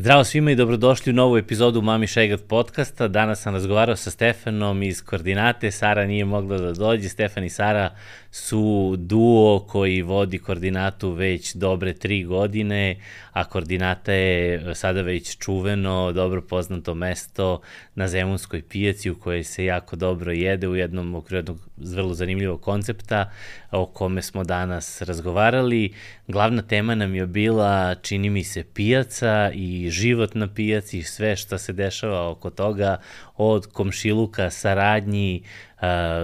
[0.00, 3.08] Zdravo svima i dobrodošli u novu epizodu Mami Šegat podcasta.
[3.08, 5.70] Danas sam razgovarao sa Stefanom iz Koordinate.
[5.70, 7.08] Sara nije mogla da dođe.
[7.08, 7.90] Stefan i Sara
[8.30, 12.96] su duo koji vodi koordinatu već dobre tri godine,
[13.32, 17.60] a koordinata je sada već čuveno, dobro poznato mesto
[17.94, 22.62] na Zemunskoj pijaci u kojoj se jako dobro jede u jednom okviru jednog vrlo zanimljivog
[22.62, 23.30] koncepta
[23.70, 25.94] o kome smo danas razgovarali.
[26.28, 31.58] Glavna tema nam je bila, čini mi se, pijaca i život na pijaci, sve što
[31.58, 32.96] se dešava oko toga,
[33.42, 35.42] od komšiluka, saradnji,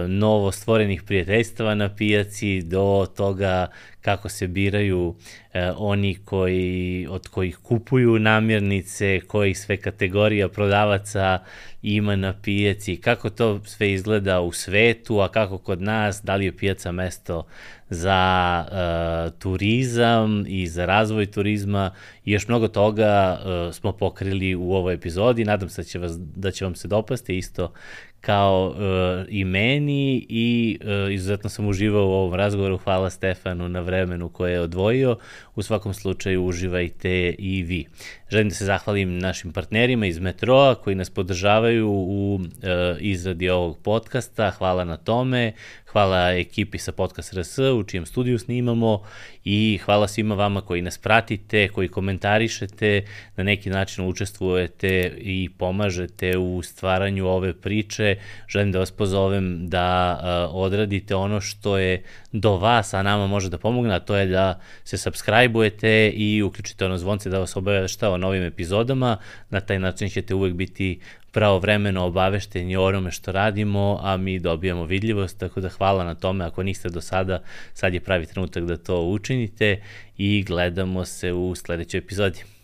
[0.07, 3.67] novo stvorenih prijateljstava na pijaci do toga
[4.01, 5.15] kako se biraju
[5.53, 11.39] e, oni koji, od kojih kupuju namirnice, kojih sve kategorija prodavaca
[11.81, 16.45] ima na pijaci, kako to sve izgleda u svetu, a kako kod nas, da li
[16.45, 17.47] je pijaca mesto
[17.89, 21.91] za uh, turizam i za razvoj turizma
[22.25, 25.45] i još mnogo toga uh, smo pokrili u ovoj epizodi.
[25.45, 27.71] Nadam se da će, vas, da će vam se dopasti isto
[28.21, 32.77] kao uh, i meni i uh, izuzetno sam uživao u ovom razgovoru.
[32.77, 35.17] Hvala Stefanu na vremenu koje je odvojio.
[35.55, 37.85] U svakom slučaju uživajte i vi.
[38.29, 42.41] Želim da se zahvalim našim partnerima iz Metroa koji nas podržavaju u uh,
[42.99, 44.51] izradi ovog podcasta.
[44.51, 45.53] Hvala na tome.
[45.97, 49.01] Hvala ekipi sa Podcast RS u čijem studiju snimamo
[49.43, 53.01] i hvala svima vama koji nas pratite, koji komentarišete,
[53.35, 58.15] na neki način učestvujete i pomažete u stvaranju ove priče.
[58.47, 63.49] Želim da vas pozovem da uh, odradite ono što je do vas, a nama može
[63.49, 68.09] da pomogne, a to je da se subscribe-ujete i uključite ono zvonce da vas obavešta
[68.09, 69.17] o novim epizodama.
[69.49, 70.99] Na taj način ćete uvek biti
[71.37, 76.45] pravovremeno obavešteni o onome što radimo, a mi dobijamo vidljivost, tako da hvala na tome.
[76.45, 77.41] Ako niste do sada,
[77.73, 79.81] sad je pravi trenutak da to učinite
[80.17, 82.56] i gledamo se u sledećoj epizodi.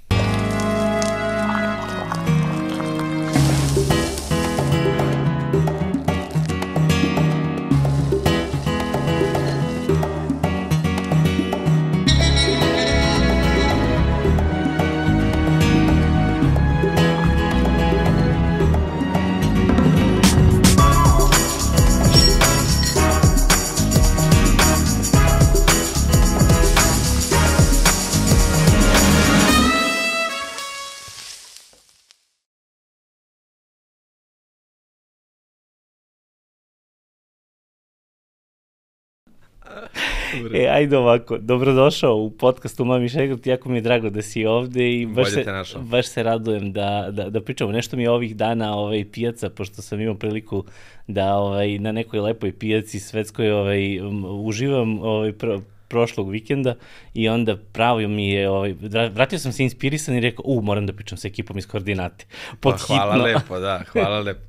[40.53, 44.91] E, ajde ovako, dobrodošao u podcastu Mami Šegrt, jako mi je drago da si ovde
[44.91, 45.46] i baš, se,
[45.80, 47.72] baš se radujem da, da, da pričamo.
[47.72, 50.64] Nešto mi je ovih dana ovaj, pijaca, pošto sam imao priliku
[51.08, 54.00] da ovaj, na nekoj lepoj pijaci svetskoj ovaj,
[54.46, 56.75] uživam ovaj, pro, prošlog vikenda
[57.14, 58.75] i onda pravo mi je, ovaj,
[59.12, 62.25] vratio sam se inspirisan i rekao, u, moram da pričam sa ekipom iz koordinate.
[62.59, 63.25] Pod pa, hvala hitno.
[63.25, 64.41] lepo, da, hvala lepo.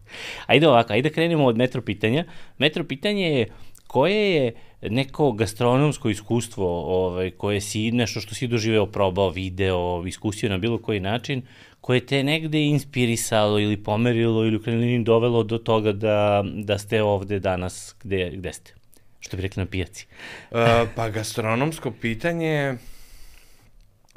[0.47, 2.25] ajde ovako, ajde krenemo od metro pitanja.
[2.59, 3.49] Metro pitanje je,
[3.95, 6.67] koje je neko gastronomsko iskustvo
[7.07, 11.43] ovaj, koje si nešto što si doživeo, probao, video, iskusio na bilo koji način,
[11.81, 17.03] koje te negde inspirisalo ili pomerilo ili u krajnjini dovelo do toga da, da ste
[17.03, 18.75] ovde danas gde, gde ste?
[19.21, 20.07] Što bi rekli na pijaci.
[20.51, 20.59] uh,
[20.97, 22.75] pa gastronomsko pitanje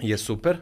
[0.01, 0.57] je super,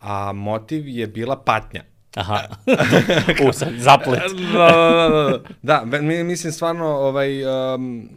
[0.00, 1.82] a motiv je bila patnja.
[2.16, 2.48] Aha,
[3.48, 4.20] u, sad, zaplet.
[4.52, 8.08] da, da, da, da, da, mislim stvarno, ovaj, um,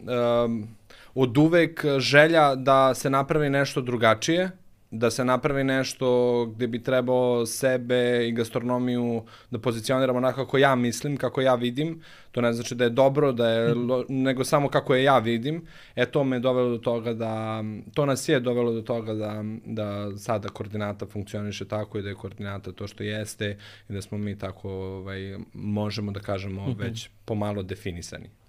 [0.44, 0.68] um,
[1.14, 4.50] od uvek želja da se napravi nešto drugačije,
[4.90, 10.74] da se napravi nešto gde bi trebao sebe i gastronomiju da pozicioniramo onako kako ja
[10.74, 12.02] mislim, kako ja vidim.
[12.32, 15.66] To ne znači da je dobro, da je lo, nego samo kako je ja vidim.
[15.96, 17.64] E to me je dovelo do toga da,
[17.94, 22.14] to nas je dovelo do toga da, da sada koordinata funkcioniše tako i da je
[22.14, 23.58] koordinata to što jeste
[23.88, 26.80] i da smo mi tako, ovaj, možemo da kažemo, mhm.
[26.80, 28.39] već pomalo definisani.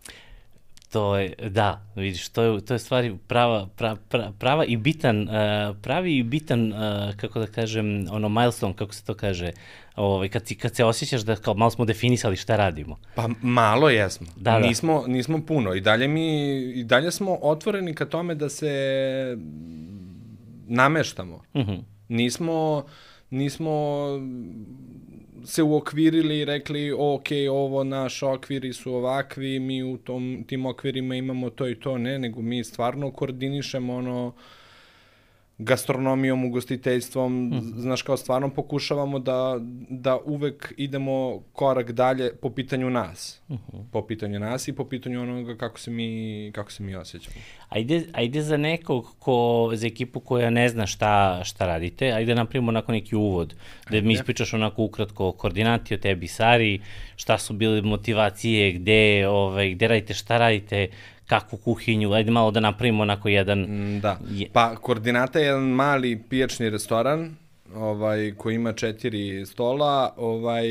[0.91, 5.21] To je, da, vidiš, to je, to je stvari prava, pra, pra, prava i bitan,
[5.21, 9.51] uh, pravi i bitan, uh, kako da kažem, ono milestone, kako se to kaže,
[9.95, 12.99] ovaj, kad, si, kad se osjećaš da kao malo smo definisali šta radimo.
[13.15, 14.27] Pa malo jesmo.
[14.35, 14.59] Da, da.
[14.59, 15.73] Nismo, nismo puno.
[15.73, 19.37] I dalje, mi, I dalje smo otvoreni ka tome da se
[20.67, 21.35] nameštamo.
[21.53, 21.71] Uh mhm.
[21.71, 21.81] -huh.
[22.07, 22.85] Nismo,
[23.29, 24.07] nismo
[25.45, 31.15] se uokvirili i rekli, ok, ovo naš okviri su ovakvi, mi u tom, tim okvirima
[31.15, 34.33] imamo to i to, ne, nego mi stvarno koordinišemo ono
[35.63, 37.73] gastronomijom, ugostiteljstvom, mm.
[37.75, 39.57] znaš kao stvarno pokušavamo da,
[39.89, 43.41] da uvek idemo korak dalje po pitanju nas.
[43.49, 43.83] Mm -hmm.
[43.91, 47.35] Po pitanju nas i po pitanju onoga kako se mi, kako se mi osjećamo.
[47.69, 52.69] Ajde, ajde za nekog ko, za ekipu koja ne zna šta, šta radite, ajde napravimo
[52.69, 53.55] onako neki uvod,
[53.89, 54.07] da ajde.
[54.07, 56.81] mi ispričaš onako ukratko koordinati o tebi, Sari,
[57.15, 60.87] šta su bile motivacije, gde, ovaj, gde radite, šta radite,
[61.31, 63.59] kakvu kuhinju, ajde malo da napravimo onako jedan...
[63.59, 64.17] Mm, da,
[64.53, 67.35] pa Koordinata je jedan mali pijačni restoran,
[67.75, 70.67] ovaj, koji ima četiri stola, ovaj,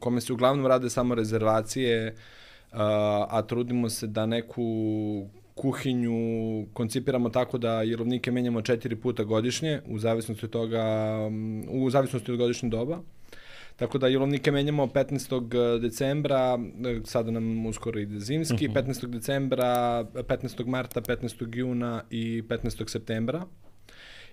[0.00, 2.14] kome se uglavnom rade samo rezervacije,
[2.72, 4.64] a, a trudimo se da neku
[5.54, 6.16] kuhinju
[6.72, 10.84] koncipiramo tako da jelovnike menjamo četiri puta godišnje, u zavisnosti od toga,
[11.68, 12.98] u zavisnosti od godišnje doba.
[13.78, 15.54] Tako da jelovnike menjamo 15.
[15.54, 18.74] Eh, decembra, eh, sada nam uskoro ide zimski, uh -huh.
[18.74, 19.06] 15.
[19.06, 20.66] decembra, 15.
[20.66, 21.46] marta, 15.
[21.56, 22.88] juna i 15.
[22.88, 23.46] septembra.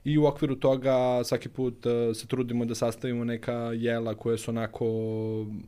[0.06, 4.52] I u okviru toga svaki put uh, se trudimo da sastavimo neka jela koje su
[4.52, 4.86] onako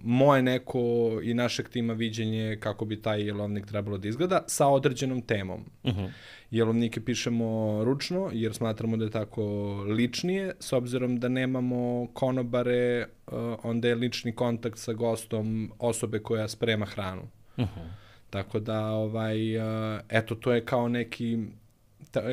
[0.03, 0.79] moje neko
[1.23, 5.65] i našeg tima viđenje kako bi taj jelovnik trebalo da izgleda sa određenom temom.
[5.83, 6.09] Uh -huh.
[6.51, 9.43] Jelovnike pišemo ručno jer smatramo da je tako
[9.87, 13.33] ličnije, s obzirom da nemamo konobare, uh,
[13.63, 17.21] onda je lični kontakt sa gostom osobe koja sprema hranu.
[17.57, 17.87] Uh -huh.
[18.29, 21.37] Tako da, ovaj, uh, eto, to je kao neki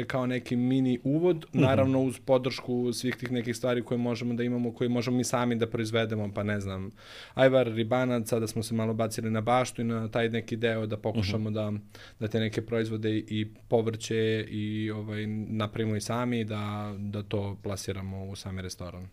[0.06, 1.62] kao neki mini uvod, mm -hmm.
[1.62, 5.56] naravno uz podršku svih tih nekih stvari koje možemo da imamo, koje možemo mi sami
[5.56, 6.90] da proizvedemo, pa ne znam,
[7.34, 10.96] ajvar, ribanac, sada smo se malo bacili na baštu i na taj neki deo da
[10.96, 11.78] pokušamo mm -hmm.
[11.78, 11.84] da,
[12.20, 18.24] da te neke proizvode i povrće i ovaj, napravimo i sami, da, da to plasiramo
[18.24, 19.08] u sami restoran.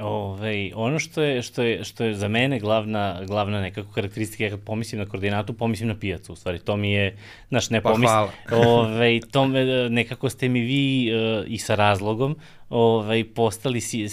[0.00, 4.50] Ove, ono što je, što, je, što je za mene glavna, glavna nekako karakteristika, ja
[4.50, 7.16] kad pomislim na koordinatu, pomislim na pijacu, u stvari, to mi je,
[7.48, 8.28] znaš, ne pomislim.
[8.48, 12.36] Pa ove, to me, nekako ste mi vi uh, i sa razlogom
[12.70, 14.08] ove, postali si,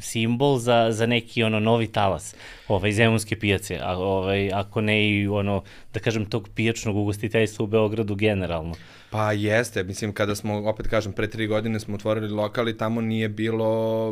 [0.00, 2.34] simbol za, za neki ono novi talas
[2.68, 5.62] ovaj, zemunske pijace, a, ovaj, ako ne i ono,
[5.94, 8.74] da kažem, tog pijačnog ugostiteljstva u Beogradu generalno.
[9.10, 13.00] Pa jeste, mislim, kada smo, opet kažem, pre tri godine smo otvorili lokal i tamo
[13.00, 14.10] nije bilo...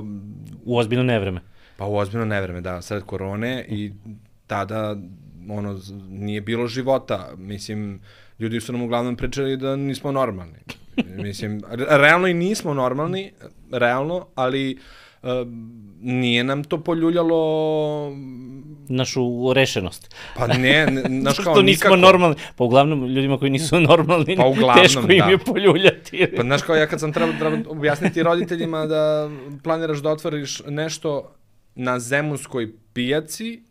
[0.65, 1.41] U ozbiljno nevreme.
[1.77, 3.93] Pa u ozbiljno nevreme, da, sred korone i
[4.47, 4.97] tada
[5.49, 7.31] ono, nije bilo života.
[7.37, 8.00] Mislim,
[8.39, 10.59] ljudi su nam uglavnom pričali da nismo normalni.
[11.06, 13.33] Mislim, realno i nismo normalni,
[13.71, 14.81] realno, ali uh,
[16.00, 18.12] nije nam to poljuljalo
[18.88, 20.15] našu rešenost.
[20.37, 21.97] Pa ne, ne znaš kao što nismo nikako.
[21.97, 22.37] normalni.
[22.56, 25.25] Pa uglavnom ljudima koji nisu normalni, pa uglavnom, teško im da.
[25.25, 26.26] je poljuljati.
[26.37, 29.31] Pa znaš kao ja kad sam trebao, treba objasniti roditeljima da
[29.62, 31.35] planiraš da otvoriš nešto
[31.75, 33.62] na zemunskoj pijaci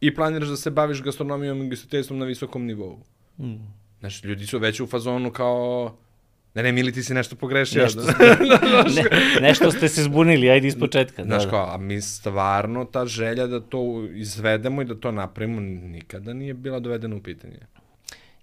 [0.00, 2.98] i planiraš da se baviš gastronomijom i gostiteljstvom na visokom nivou.
[3.38, 3.54] Mm.
[4.00, 5.96] Znaš, ljudi su već u fazonu kao
[6.54, 7.82] Ne, ne, Mili, ti si nešto pogrešio.
[7.82, 8.00] Nešto,
[8.96, 9.04] ne,
[9.40, 11.24] nešto ste se zbunili, ajde iz početka.
[11.24, 15.60] Znaš da, kao, a mi stvarno ta želja da to izvedemo i da to napravimo
[15.60, 17.58] nikada nije bila dovedena u pitanje.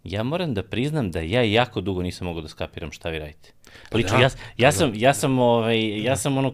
[0.03, 3.51] Ja moram da priznam da ja jako dugo nisam mogao da skapiram šta vi radite.
[3.93, 6.53] Lično, da, ja, ja, sam, ja, sam, ovaj, ja sam ono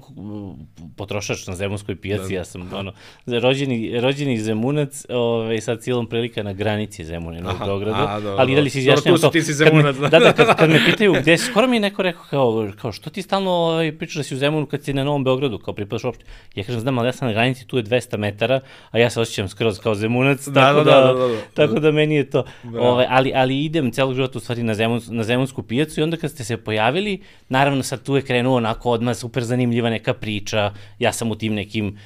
[0.98, 2.94] potrošač na zemunskoj pijaci, da, ja sam ono,
[3.26, 8.62] rođeni, rođeni zemunac, ovaj, sad cijelom prilika na granici Zemune, Novog Beograda, da, ali da
[8.62, 9.30] li si izjašnjam to?
[9.30, 10.08] ti si zemunac, da.
[10.08, 13.10] Da, da, kad, kad me pitaju gde, skoro mi je neko rekao kao, kao što
[13.10, 16.04] ti stalno ovaj, pričaš da si u Zemunu kad si na Novom Beogradu, kao pripadaš
[16.04, 16.26] uopšte.
[16.56, 18.60] Ja kažem, znam, ali ja sam na granici, tu je 200 metara,
[18.92, 21.80] a ja se osjećam skroz kao zemunac, da, tako da, da, da, da, da, tako
[21.80, 22.44] da meni je to.
[22.64, 22.82] Da.
[22.82, 26.18] Ovaj, ali, ali idem celog života u stvari na, zemun, na zemunsku pijacu i onda
[26.18, 30.14] kad ste se pojavili, bili, naravno sad tu je krenuo onako odmah super zanimljiva neka
[30.14, 31.98] priča, ja sam u tim nekim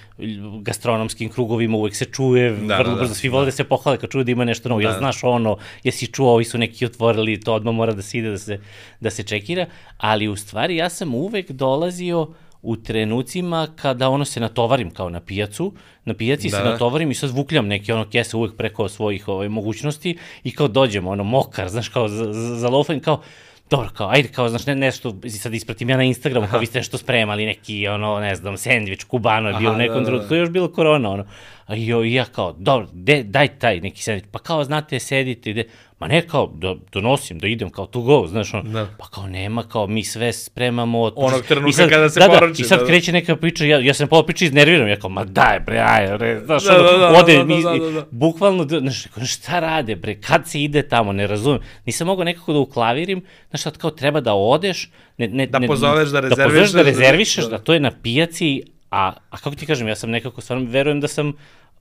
[0.62, 3.52] gastronomskim krugovima, uvek se čuje, da, vrlo da, brzo, svi vole da.
[3.52, 4.88] da se pohvale kad čuju da ima nešto novo, da.
[4.88, 8.30] jel znaš ono, jesi čuo, ovi su neki otvorili, to odmah mora da se ide
[8.30, 8.59] da se,
[9.00, 9.66] da se čekira,
[9.97, 12.28] ali u stvari ja sam uvek dolazio
[12.62, 15.73] u trenucima kada ono se natovarim kao na pijacu,
[16.06, 16.57] na pijaci da.
[16.57, 20.68] se natovarim i sad vukljam neke ono kese uvek preko svojih ovaj, mogućnosti i kao
[20.68, 23.21] dođem ono mokar, znaš kao za, za, za lofen, kao
[23.69, 26.52] dobro, kao, ajde, kao, znaš, ne, nešto, sad ispratim ja na Instagramu, Aha.
[26.52, 29.95] kao vi ste nešto spremali, neki, ono, ne znam, sendvič, kubano je bio u nekom
[29.95, 30.35] da, da, trenutku, da.
[30.35, 31.26] je još bilo korona, ono.
[31.69, 35.64] A i ja kao, dobro, de, daj taj neki sendvič, pa kao, znate, sedite, ide,
[35.99, 38.88] ma ne kao, da donosim, da idem kao to go, znaš, on, da.
[38.97, 41.02] pa kao nema, kao mi sve spremamo.
[41.02, 41.14] Od...
[41.16, 42.61] Onog trenutka sad, kada se da, poroči.
[42.61, 45.09] Da, I sad da, kreće neka priča, ja, ja sam pola priča iznerviram, ja kao,
[45.09, 47.92] ma daj bre, aj, bre, znaš, da, ono, da, da, ode, da, da, da, da,
[47.92, 48.06] da.
[48.11, 51.59] bukvalno, znaš, šta rade, bre, kad se ide tamo, ne razumem.
[51.85, 56.09] Nisam mogao nekako da uklavirim, znaš, sad kao treba da odeš, ne, ne, da pozoveš
[56.09, 56.38] da rezervišeš.
[56.38, 59.88] Da pozoveš da rezervišeš, da, da to je na pijaci, a, a kako ti kažem,
[59.88, 61.34] ja sam nekako, stvarno verujem da sam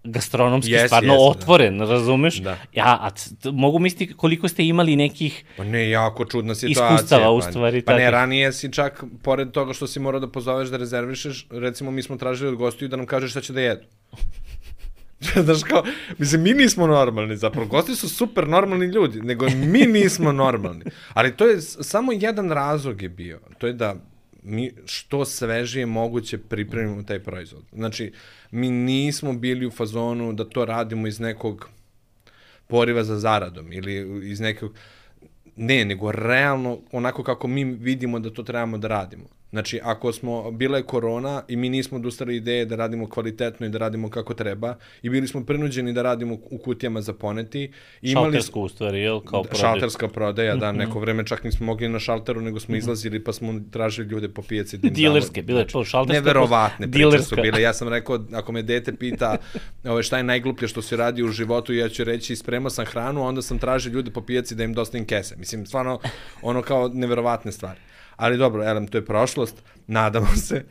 [0.05, 1.29] gastronomski Jes, stvarno jes, da.
[1.29, 2.37] otvoren, razumeš?
[2.37, 2.57] Da.
[2.73, 3.11] Ja, a
[3.45, 6.95] mogu misliti koliko ste imali nekih Pa ne, jako čudna situacija.
[6.95, 8.11] Iskustava, u pa- stvari, Pa ne, takvih.
[8.11, 12.17] ranije si čak, pored toga što si morao da pozoveš da rezervišeš, recimo mi smo
[12.17, 13.83] tražili od gostiju da nam kaže šta će da jedu.
[15.45, 15.85] Znaš kao,
[16.19, 20.85] mislim, mi nismo normalni, zapravo, gosti su super normalni ljudi, nego mi nismo normalni.
[21.15, 23.95] Ali to je samo jedan razlog je bio, to je da
[24.42, 27.64] mi što svežije moguće pripremimo taj proizvod.
[27.73, 28.12] Znači,
[28.50, 31.68] mi nismo bili u fazonu da to radimo iz nekog
[32.66, 34.75] poriva za zaradom ili iz nekog
[35.57, 39.25] ne, nego realno onako kako mi vidimo da to trebamo da radimo.
[39.50, 43.71] Znači, ako smo, bila je korona i mi nismo odustali ideje da radimo kvalitetno i
[43.71, 47.62] da radimo kako treba i bili smo prinuđeni da radimo u kutijama za poneti.
[48.02, 49.61] I imali šaltersku u stvari, jel, kao prodaj.
[49.61, 50.78] šalterska prodaja, da, Mhm.
[50.78, 54.43] neko vreme čak nismo mogli na šalteru, nego smo izlazili pa smo tražili ljude po
[54.43, 54.78] pijaci.
[54.78, 56.21] Da Dilerske, bile to šalterska.
[56.21, 57.62] Neverovatne priče su bile.
[57.62, 59.37] Ja sam rekao, ako me dete pita
[59.85, 63.23] ove, šta je najgluplje što si radio u životu, ja ću reći spremao sam hranu,
[63.23, 65.37] a onda sam tražio ljude po pijaci da im dostavim kese.
[65.37, 65.99] Mislim, stvarno,
[66.43, 67.81] ono kao neverovatne stvari.
[68.18, 70.64] Ali dobro, elem, to je prošlost, nadamo se.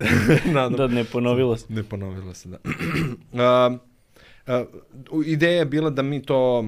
[0.54, 1.66] nadamo, Da ne ponovilo se.
[1.68, 2.58] ne ponovilo se, da.
[3.68, 3.78] uh,
[5.10, 6.64] uh, ideja je bila da mi to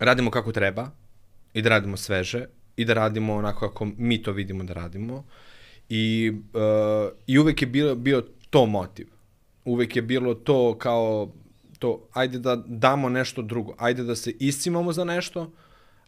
[0.00, 0.90] radimo kako treba
[1.54, 2.44] i da radimo sveže
[2.76, 5.24] i da radimo onako kako mi to vidimo da radimo.
[5.88, 9.06] I, uh, i uvek je bio, bio to motiv.
[9.64, 11.32] Uvek je bilo to kao
[11.78, 15.50] to, ajde da damo nešto drugo, ajde da se iscimamo za nešto,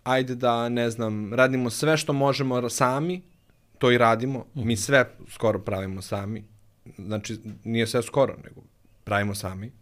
[0.05, 3.23] ajde da, ne znam, radimo sve što možemo sami,
[3.79, 6.45] to i radimo, mi sve skoro pravimo sami,
[6.99, 8.63] znači nije sve skoro, nego
[9.05, 9.73] pravimo sami,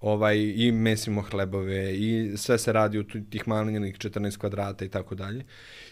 [0.00, 5.14] ovaj, i mesimo hlebove i sve se radi u tih malinjenih 14 kvadrata i tako
[5.14, 5.44] dalje.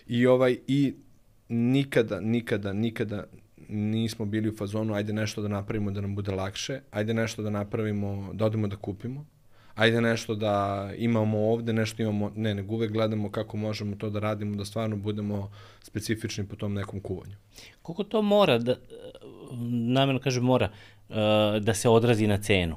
[0.07, 0.95] I ovaj i
[1.49, 3.25] nikada, nikada, nikada
[3.69, 7.50] nismo bili u fazonu ajde nešto da napravimo da nam bude lakše, ajde nešto da
[7.50, 9.26] napravimo, da odemo da kupimo,
[9.74, 14.18] ajde nešto da imamo ovde, nešto imamo, ne, nego uvek gledamo kako možemo to da
[14.18, 15.50] radimo, da stvarno budemo
[15.82, 17.36] specifični po tom nekom kuvanju.
[17.82, 18.76] Koliko to mora, da,
[19.70, 20.70] namjerno kažem mora,
[21.08, 21.16] uh,
[21.60, 22.76] da se odrazi na cenu?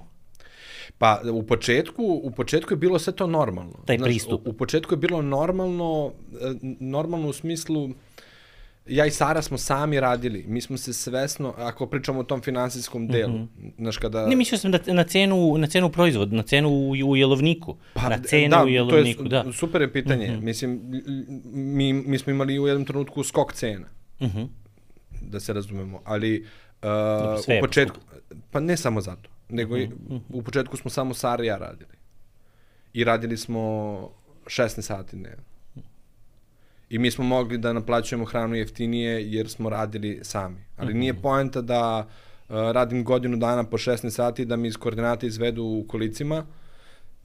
[0.98, 3.74] Pa u početku, u početku je bilo sve to normalno.
[3.86, 4.48] Taj pristup.
[4.48, 7.90] U, u početku je bilo normalno, e, normalno u smislu
[8.86, 10.46] ja i Sara smo sami radili.
[10.48, 13.72] Mi smo se svesno, ako pričamo o tom finansijskom delu, mm -hmm.
[13.78, 14.28] znaš kada...
[14.28, 17.78] Ne, mislio sam da na cenu, na cenu proizvod, na cenu u, u jelovniku.
[17.94, 19.52] Pa, na cenu da, u jelovniku, to je, da.
[19.52, 20.28] Super je pitanje.
[20.28, 20.44] Mm -hmm.
[20.44, 20.82] Mislim,
[21.54, 23.88] mi, mi smo imali u jednom trenutku skok cena,
[24.20, 24.48] Uh -huh.
[25.22, 26.46] da se razumemo, ali
[26.82, 28.00] uh, u početku,
[28.52, 29.90] pa ne samo zato, nego i,
[30.30, 31.92] u početku smo samo Sara i ja radili.
[32.94, 33.62] I radili smo
[34.46, 35.53] 16 sati dnevno.
[36.94, 40.58] I mi smo mogli da naplaćujemo hranu jeftinije jer smo radili sami.
[40.78, 45.26] Ali nije poenta da uh, radim godinu dana po 16 sati da mi iz koordinata
[45.26, 46.46] izvedu u kolicima,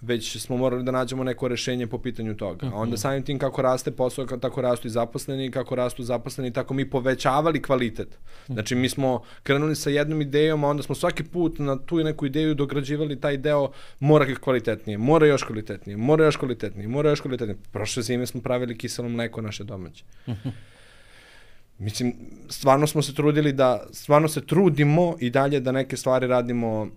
[0.00, 2.66] već smo morali da nađemo neko rešenje po pitanju toga.
[2.66, 6.74] A onda samim tim kako raste posao, tako rastu i zaposleni, kako rastu zaposleni, tako
[6.74, 8.18] mi povećavali kvalitet.
[8.46, 12.26] Znači mi smo krenuli sa jednom idejom, a onda smo svaki put na tu neku
[12.26, 17.58] ideju dograđivali taj deo mora kvalitetnije, mora još kvalitetnije, mora još kvalitetnije, mora još kvalitetnije.
[17.72, 20.04] Prošle zime smo pravili kiselo mleko naše domaće.
[21.78, 22.14] Mislim,
[22.48, 26.88] stvarno smo se trudili da, stvarno se trudimo i dalje da neke stvari radimo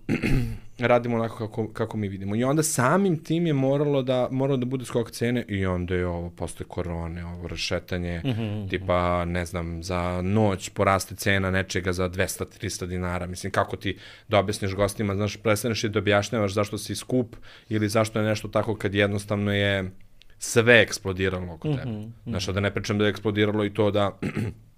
[0.78, 2.36] radimo onako kako, kako mi vidimo.
[2.36, 6.06] I onda samim tim je moralo da, moralo da bude skok cene i onda je
[6.06, 8.70] ovo posle korone, ovo rašetanje, mm -hmm.
[8.70, 13.26] tipa, ne znam, za noć poraste cena nečega za 200-300 dinara.
[13.26, 13.98] Mislim, kako ti
[14.28, 17.36] da objasniš gostima, znaš, prestaneš i da objašnjavaš zašto si skup
[17.68, 19.90] ili zašto je nešto tako kad jednostavno je
[20.38, 21.90] sve eksplodiralo oko tebe.
[21.90, 22.10] Mm -hmm.
[22.26, 24.18] Znaš, da ne pričam da je eksplodiralo i to da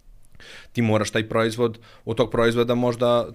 [0.72, 3.26] ti moraš taj proizvod, od tog proizvoda možda,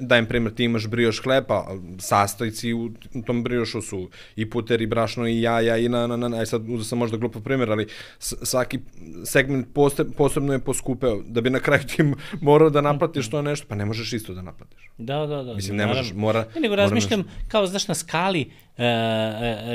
[0.00, 1.64] dajem primjer, ti imaš brioš hleba,
[1.98, 2.90] sastojci u,
[3.26, 6.62] tom briošu su i puter, i brašno, i jaja, i na, na, na, aj sad
[6.68, 7.86] uzeo sam možda glupo primjer, ali
[8.18, 8.80] svaki
[9.24, 12.02] segment poste, posebno je poskupeo, da bi na kraju ti
[12.40, 14.90] morao da naplatiš to nešto, pa ne možeš isto da naplatiš.
[14.98, 15.54] Da, da, da.
[15.54, 16.46] Mislim, ne možeš, mora...
[16.54, 17.48] Ne, nego razmišljam, nešto...
[17.48, 18.46] kao, znaš, na skali e,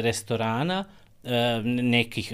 [0.01, 0.85] restorana,
[1.63, 2.31] nekih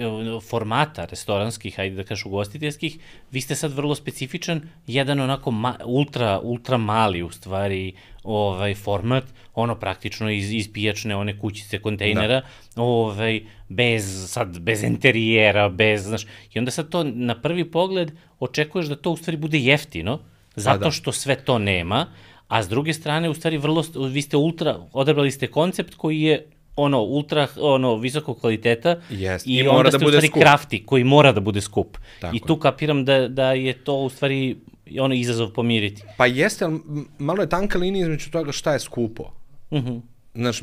[0.48, 2.98] formata restoranskih, ajde da kažeš ugostiteljskih,
[3.30, 7.92] vi ste sad vrlo specifičan, jedan onako ma, ultra, ultra mali u stvari
[8.24, 12.40] ovaj format, ono praktično iz, iz pijačne one kućice kontejnera,
[12.76, 12.82] da.
[12.82, 18.86] ovaj, bez, sad, bez interijera, bez, znaš, i onda sad to na prvi pogled očekuješ
[18.86, 20.18] da to u stvari bude jeftino,
[20.56, 20.90] zato da.
[20.90, 22.06] što sve to nema,
[22.48, 26.46] a s druge strane, u stvari, vrlo, vi ste ultra, odabrali ste koncept koji je
[26.78, 29.42] ono ultra ono visokog kvaliteta yes.
[29.46, 30.42] i, I onda ste da bude u stvari skup.
[30.42, 31.98] krafti koji mora da bude skup.
[32.20, 32.60] Tako I tu je.
[32.60, 34.56] kapiram da, da je to u stvari
[35.00, 36.02] ono izazov pomiriti.
[36.16, 36.80] Pa jeste, ali
[37.18, 39.22] malo je tanka linija između toga šta je skupo.
[39.70, 40.00] Uh -huh.
[40.34, 40.62] Znaš,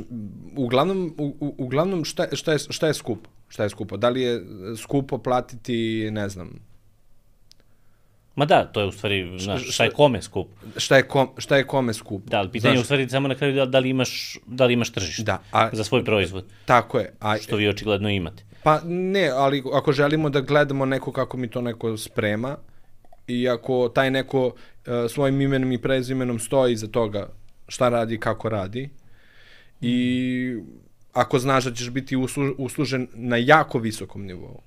[0.55, 3.29] uglavnom, u, u, uglavnom šta, šta, je, šta je skupo?
[3.47, 3.97] Šta je skupo?
[3.97, 4.43] Da li je
[4.77, 6.59] skupo platiti, ne znam,
[8.35, 10.47] Ma da, to je u stvari, znaš, šta je kome skup.
[10.77, 12.23] Šta je, kom, šta je kome skup.
[12.25, 14.65] Da, ali pitanje znaš, je u stvari samo na kraju da, da, li, imaš, da
[14.65, 16.45] li imaš tržište da, a, za svoj proizvod.
[16.65, 17.13] Tako je.
[17.19, 18.43] A, što vi očigledno imate.
[18.63, 22.57] Pa ne, ali ako želimo da gledamo neko kako mi to neko sprema
[23.27, 24.53] i ako taj neko uh,
[25.09, 27.29] svojim imenom i prezimenom stoji iza toga
[27.67, 28.89] šta radi, kako radi
[29.81, 30.57] i
[31.13, 32.15] ako znaš da ćeš biti
[32.57, 34.61] uslužen na jako visokom nivou.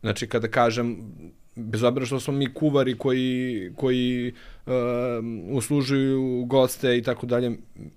[0.00, 1.12] Znači, kada kažem
[1.60, 4.32] bez obzira što smo mi kuvari koji, koji
[4.66, 4.72] uh,
[5.50, 7.52] uslužuju goste i tako dalje,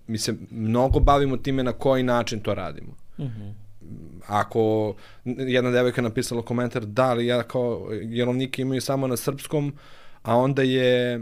[0.07, 2.93] mi se mnogo bavimo time na koji način to radimo.
[3.19, 3.53] Mm -hmm.
[4.27, 4.93] Ako
[5.25, 9.73] jedna devojka napisala komentar, da, ali ja kao jelovnike imaju samo na srpskom,
[10.21, 11.21] a onda je,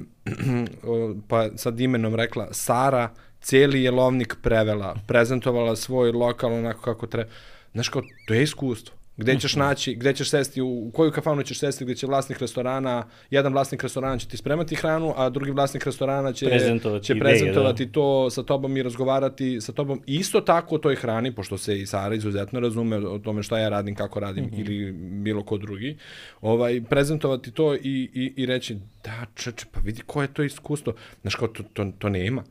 [1.29, 3.09] pa sad imenom rekla, Sara
[3.41, 7.29] cijeli jelovnik prevela, prezentovala svoj lokal onako kako treba.
[7.73, 9.00] Znaš kao, to je iskustvo.
[9.17, 13.03] Gde ćeš naći, gde ćeš sesti, u koju kafanu ćeš sesti gde će vlasnik restorana,
[13.29, 17.83] jedan vlasnik restorana će ti spremati hranu, a drugi vlasnik restorana će prezentovati, će prezentovati
[17.83, 17.93] ideje, da.
[17.93, 20.01] to sa tobom i razgovarati sa tobom.
[20.05, 23.69] Isto tako o toj hrani, pošto se i Sara izuzetno razume o tome šta ja
[23.69, 24.59] radim, kako radim mm -hmm.
[24.59, 24.91] ili
[25.23, 25.97] bilo ko drugi,
[26.41, 27.79] ovaj, prezentovati to i,
[28.13, 30.93] i, i reći da čeče, pa vidi ko je to iskustvo.
[31.21, 32.43] Znaš kao, to, to, to nema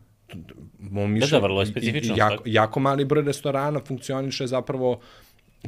[0.78, 2.14] mom da, da, vrlo je specifično.
[2.18, 5.00] Jako, jako mali broj restorana funkcioniše zapravo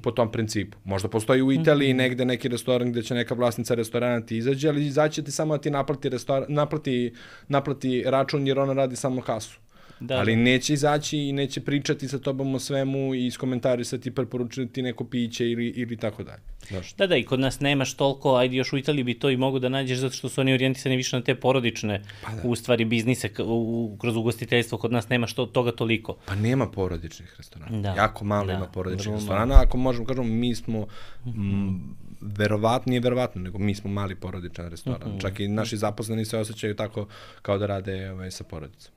[0.01, 0.79] po tom principu.
[0.85, 1.99] Možda postoji u Italiji mm -hmm.
[1.99, 5.63] negde neki restoran gde će neka vlasnica restorana ti izađe, ali izaće ti samo da
[5.63, 7.15] ti naplati, restoran, naplati,
[7.49, 9.59] naplati račun jer ona radi samo kasu.
[10.03, 10.43] Da, ali da.
[10.43, 15.67] neće izaći i neće pričati sa tobom o svemu i iskomentarisati, preporučiti neko piće ili,
[15.67, 16.43] ili tako dalje.
[16.69, 16.95] Znaš.
[16.95, 19.59] Da, da, i kod nas nemaš toliko, ajde još u Italiji bi to i mogu
[19.59, 22.49] da nađeš zato što su oni orijentisani više na te porodične, pa da.
[22.49, 26.17] u stvari biznise, u, kroz ugostiteljstvo, kod nas nemaš to, toga toliko.
[26.27, 27.81] Pa nema porodičnih restorana.
[27.81, 27.95] Da.
[27.95, 28.53] Jako malo da.
[28.53, 30.87] ima porodičnih restorana, ako možemo kažemo mi smo
[31.27, 35.09] mm, verovatno, nije verovatno, nego mi smo mali porodičan restoran.
[35.09, 35.21] Mm -hmm.
[35.21, 37.07] Čak i naši zaposleni se osjećaju tako
[37.43, 38.93] kao da rade ovaj, sa porodicom.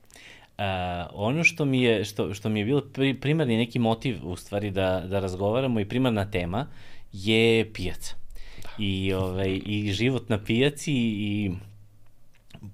[0.58, 0.64] Uh,
[1.12, 4.70] ono što mi je, što, što mi je bilo pri, primarni neki motiv u stvari
[4.70, 6.66] da, da razgovaramo i primarna tema
[7.12, 8.14] je pijaca.
[8.62, 8.68] Da.
[8.78, 11.50] I, ovaj, I život na pijaci i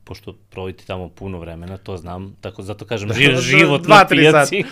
[0.05, 4.07] pošto provodite tamo puno vremena, to znam, tako zato kažem da, živ, život dva, na
[4.09, 4.65] pijaci,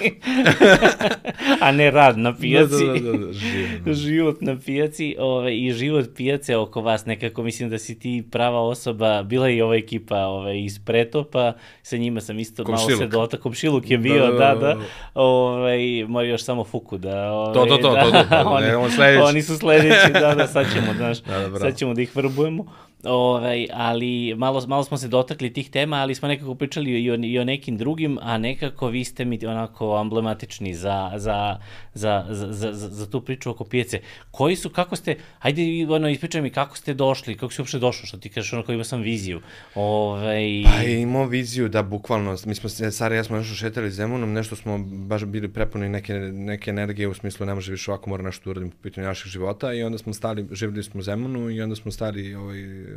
[1.64, 2.86] a ne rad na pijaci.
[2.86, 3.94] Da, da, da, da, život.
[3.94, 8.60] život na pijaci ovaj, i život pijace oko vas, nekako mislim da si ti prava
[8.60, 11.52] osoba, bila je i ova ekipa ovaj, iz Pretopa,
[11.82, 12.90] sa njima sam isto komšiluk.
[12.90, 14.76] malo se dota, komšiluk je bio, da, da, da, da,
[15.14, 17.32] ovaj, mora još samo Fuku da...
[17.32, 19.22] Ovaj, to, to, to, da, to, to, to, oni, sledeći.
[19.22, 22.89] oni su sledeći, da, da, sad ćemo, znaš, da, da, sad ćemo da ih vrbujemo.
[23.04, 27.14] Ovaj, ali malo, malo smo se dotakli tih tema, ali smo nekako pričali i o,
[27.14, 31.58] i o nekim drugim, a nekako vi ste mi onako emblematični za, za,
[31.94, 34.00] za, za, za, za tu priču oko pijace.
[34.30, 38.06] Koji su, kako ste, hajde ono, ispričaj mi kako ste došli, kako si uopšte došao,
[38.06, 39.40] što ti kažeš onako imao sam viziju.
[39.74, 40.62] Ovaj...
[40.64, 44.56] Pa imao viziju da bukvalno, mi smo, Sara i ja smo nešto šetali Zemunom, nešto
[44.56, 48.44] smo baš bili prepuni neke, neke energije u smislu ne može više ovako, mora nešto
[48.44, 51.62] da uradim po pitanju naših života i onda smo stali, živjeli smo u Zemunu i
[51.62, 52.89] onda smo stali ovaj,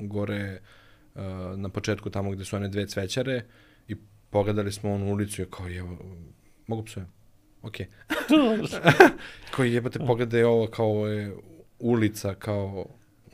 [0.00, 0.60] gore
[1.14, 1.22] uh,
[1.56, 3.42] na početku tamo gde su one dve cvećare
[3.88, 3.96] i
[4.30, 5.82] pogledali smo onu ulicu i kao je,
[6.66, 7.06] mogu psujem?
[7.62, 7.76] Ok.
[9.56, 11.34] kao jebate, pogledaj ovo kao ovo je
[11.78, 12.86] ulica, kao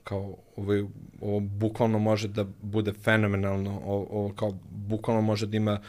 [0.04, 5.80] kao ovo, ovo bukvalno može da bude fenomenalno, ovo, ovo kao bukvalno može da ima,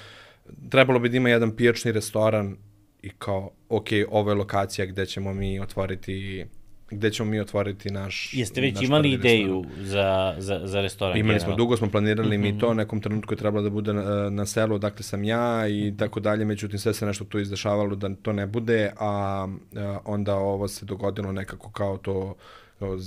[0.69, 2.57] trebalo bi da ima jedan pijačni restoran
[3.01, 6.45] i kao, ok, ovo je lokacija gde ćemo mi otvoriti
[6.91, 11.17] gde ćemo mi otvoriti naš Jeste već naš imali ideju za, za, za restoran?
[11.17, 12.53] Imali smo, dugo smo planirali mm -hmm.
[12.53, 12.77] mi to, mhm.
[12.77, 16.45] nekom trenutku je trebalo da bude na, na selu, dakle sam ja i tako dalje,
[16.45, 20.85] međutim sve se nešto tu izdešavalo da to ne bude, a, a onda ovo se
[20.85, 22.35] dogodilo nekako kao to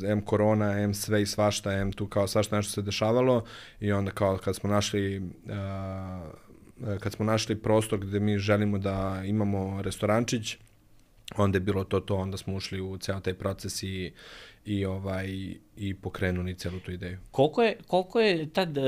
[0.07, 3.45] M korona, M sve i svašta, M tu kao svašta nešto se dešavalo
[3.81, 6.31] i onda kao kad smo našli a,
[7.01, 10.57] kad smo našli prostor gde mi želimo da imamo restorančić,
[11.37, 14.13] onda je bilo to to, onda smo ušli u ceo taj proces i,
[14.65, 15.27] i ovaj
[15.77, 17.19] i pokrenuli celu tu ideju.
[17.31, 18.85] Koliko je koliko je tad uh,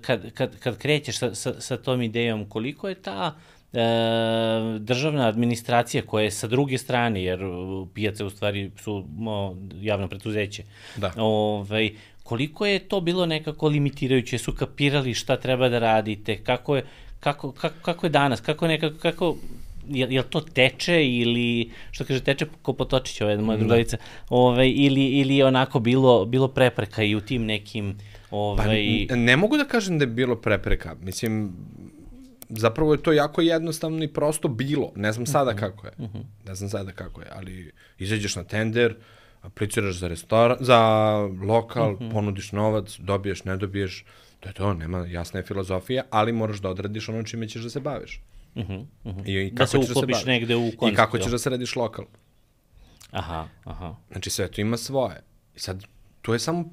[0.00, 3.78] kad kad kad krećeš sa, sa sa tom idejom, koliko je ta uh,
[4.80, 7.40] državna administracija koja je sa druge strane jer
[7.94, 9.04] pijace u stvari su
[9.80, 10.64] javno preduzeće.
[10.96, 11.12] Da.
[11.16, 11.90] Ovaj
[12.22, 16.84] koliko je to bilo nekako limitirajuće, su kapirali šta treba da radite, kako je
[17.20, 19.36] kako, kako, kako je danas, kako nekako, kako,
[19.88, 23.60] jel, jel to teče ili, što kaže, teče ko potočić, ova moja da.
[23.60, 23.96] drugarica,
[24.28, 27.96] ovaj, ili, ili je onako bilo, bilo prepreka i u tim nekim...
[28.30, 29.06] Ovaj...
[29.08, 30.96] Pa, ne mogu da kažem da je bilo prepreka.
[31.00, 31.52] Mislim,
[32.48, 34.92] zapravo je to jako jednostavno i prosto bilo.
[34.96, 35.58] Ne znam sada -hmm.
[35.58, 35.92] kako je.
[35.98, 36.22] -hmm.
[36.46, 38.94] Ne znam sada kako je, ali izađeš na tender,
[39.42, 40.78] apliciraš za restoran, za
[41.42, 42.12] lokal, mm -hmm.
[42.12, 44.04] ponudiš novac, dobiješ, ne dobiješ,
[44.40, 47.70] to je to, nema jasna je filozofija, ali moraš da odradiš ono čime ćeš da
[47.70, 48.20] se baviš.
[48.56, 49.26] Mm -hmm.
[49.26, 50.92] I, i da kako da se uklopiš da negde u koncept.
[50.92, 52.04] I kako ćeš da se radiš lokal.
[53.10, 53.94] Aha, aha.
[54.10, 55.22] Znači sve to ima svoje.
[55.56, 55.84] I sad,
[56.22, 56.64] to je samo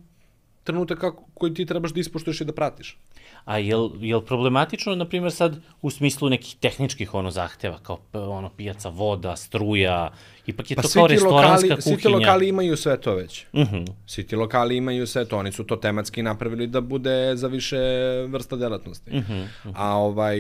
[0.64, 2.98] trenutak kako, koji ti trebaš da ispoštuješ i da pratiš.
[3.46, 8.50] A jel, jel problematično, na primjer, sad u smislu nekih tehničkih ono zahteva, kao ono
[8.50, 10.12] pijaca, voda, struja,
[10.46, 11.82] ipak je pa to kao restoranska lokali, kuhinja.
[11.82, 13.46] Svi ti lokali imaju sve to već.
[13.54, 13.76] Uh mhm.
[13.76, 13.94] -huh.
[14.06, 17.80] Svi ti lokali imaju sve to, oni su to tematski napravili da bude za više
[18.28, 19.12] vrsta delatnosti.
[19.12, 19.74] Uh -huh, uh -huh.
[19.76, 20.38] A ovaj,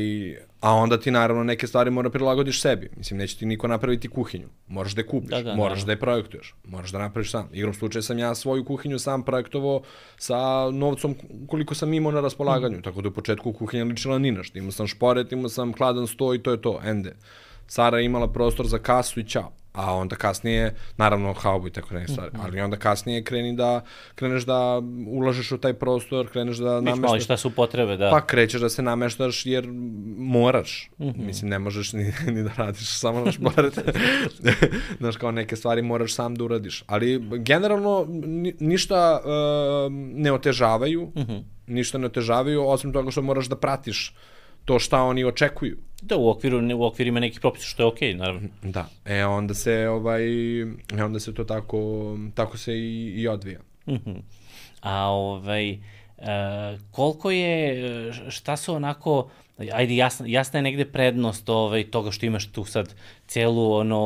[0.63, 2.89] A onda ti naravno neke stvari mora prilagodiš sebi.
[2.97, 4.47] Mislim, neće ti niko napraviti kuhinju.
[4.67, 5.85] Moraš da je kupiš, da, da, moraš da.
[5.85, 7.49] da je projektuješ, moraš da napraviš sam.
[7.53, 9.81] Igrom slučaja sam ja svoju kuhinju sam projektovao
[10.17, 11.15] sa novcom
[11.47, 12.77] koliko sam imao na raspolaganju.
[12.77, 12.81] Mm.
[12.81, 14.59] Tako da u početku kuhinja ličila ni našta.
[14.59, 17.15] Imao sam šporet, imao sam hladan sto i to je to, ende.
[17.67, 21.93] Sara je imala prostor za kasu i čao a onda kasnije, naravno haubu i tako
[21.93, 22.45] neke stvari, mm -hmm.
[22.45, 23.81] ali onda kasnije kreni da,
[24.15, 26.99] kreneš da ulažeš u taj prostor, kreneš da nameštaš...
[26.99, 28.09] Malo šta su potrebe, da.
[28.09, 29.67] Pa krećeš da se nameštaš jer
[30.17, 30.89] moraš.
[30.99, 31.25] Mm -hmm.
[31.25, 33.79] Mislim, ne možeš ni, ni da radiš samo na šporet.
[34.99, 36.83] Znaš, kao neke stvari moraš sam da uradiš.
[36.87, 38.05] Ali generalno
[38.59, 41.43] ništa uh, ne otežavaju, mm -hmm.
[41.67, 44.15] ništa ne otežavaju, osim toga što moraš da pratiš
[44.65, 45.77] to šta oni očekuju.
[46.01, 48.49] Da, u, okviru, u okvirima nekih propisa, što je okej, okay, naravno.
[48.61, 50.23] Da, e onda se, ovaj,
[50.61, 53.59] e onda se to tako, tako se i, i odvija.
[53.85, 54.09] Uh mhm.
[54.09, 54.21] -huh.
[54.81, 55.79] A ovaj, e,
[56.91, 62.51] koliko je, šta su onako, ajde, jasna, jasna je negde prednost ovaj, toga što imaš
[62.51, 62.95] tu sad
[63.27, 63.99] celu, ono,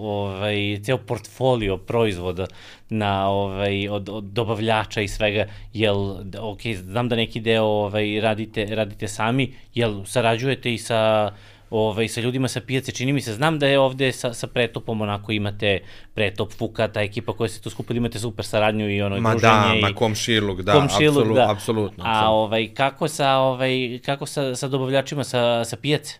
[0.00, 2.46] ovaj, ceo portfolio proizvoda
[2.88, 8.66] na, ovaj, od, od dobavljača i svega, jel, ok, znam da neki deo ovaj, radite,
[8.66, 11.32] radite sami, jel sarađujete i sa
[11.78, 15.00] ovaj, sa ljudima sa pijace, čini mi se, znam da je ovde sa, sa pretopom
[15.00, 15.78] onako imate
[16.14, 19.30] pretop, Fuka, ta ekipa koja se tu skupa, da imate super saradnju i ono, ma
[19.30, 19.52] druženje.
[19.52, 21.50] Ma da, ma komšiluk, da, komšiluk, apsolutno, da.
[21.50, 22.04] apsolutno.
[22.06, 26.18] A ovaj, kako sa, ovaj, kako sa, sa dobavljačima sa, sa pijace?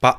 [0.00, 0.18] Pa,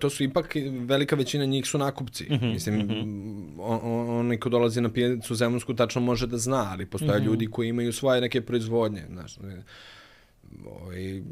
[0.00, 2.24] to su ipak, velika većina njih su nakupci.
[2.24, 3.60] Mm -hmm, Mislim, mm -hmm.
[3.60, 7.26] on, onaj ko dolazi na pijacu zemljansku tačno može da zna, ali postoje mm -hmm.
[7.26, 9.02] ljudi koji imaju svoje neke proizvodnje.
[9.12, 9.38] Znaš,
[10.66, 11.22] ovaj,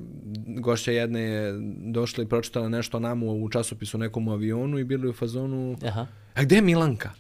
[0.47, 4.85] gošća jedna je došla i pročitala nešto o nama u časopisu nekom u avionu i
[4.85, 6.07] bili u fazonu, Aha.
[6.35, 7.11] a gde je Milanka?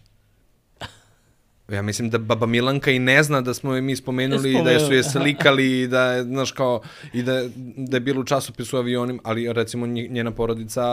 [1.68, 4.92] Ja mislim da baba Milanka i ne zna da smo mi spomenuli i da su
[4.94, 6.80] je slikali i da je, znaš, kao,
[7.12, 7.42] i da,
[7.76, 10.84] da je bilo u časopisu avionim, ali recimo njena porodica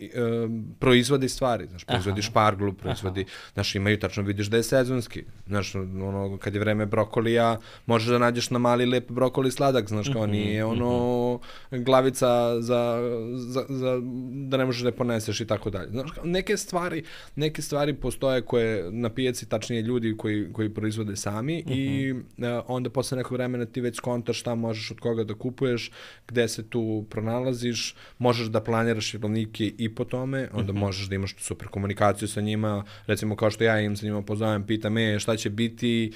[0.00, 0.20] e,
[0.78, 2.30] proizvodi stvari, znaš, proizvodi Aha.
[2.30, 3.30] šparglu, proizvodi, Aha.
[3.54, 8.18] znaš, imaju, tačno vidiš da je sezonski, znaš, ono, kad je vreme brokolija, možeš da
[8.18, 11.40] nađeš na mali lep brokoli sladak, znaš, kao mhm, nije ono
[11.72, 11.82] mhm.
[11.82, 13.00] glavica za,
[13.36, 14.00] za, za
[14.32, 15.90] da ne možeš da je poneseš i tako dalje.
[15.90, 17.04] Znaš, neke stvari,
[17.36, 21.76] neke stvari postoje koje na pijaci tačnije ljudi koji, koji proizvode sami uh -huh.
[21.76, 22.20] i uh,
[22.66, 25.90] onda posle nekog vremena ti već kontaš šta možeš od koga da kupuješ,
[26.28, 30.80] gde se tu pronalaziš, možeš da planiraš jelovnike i po tome, onda uh -huh.
[30.80, 34.66] možeš da imaš super komunikaciju sa njima, recimo kao što ja imam sa njima pozovem,
[34.66, 36.12] pitam me šta će biti,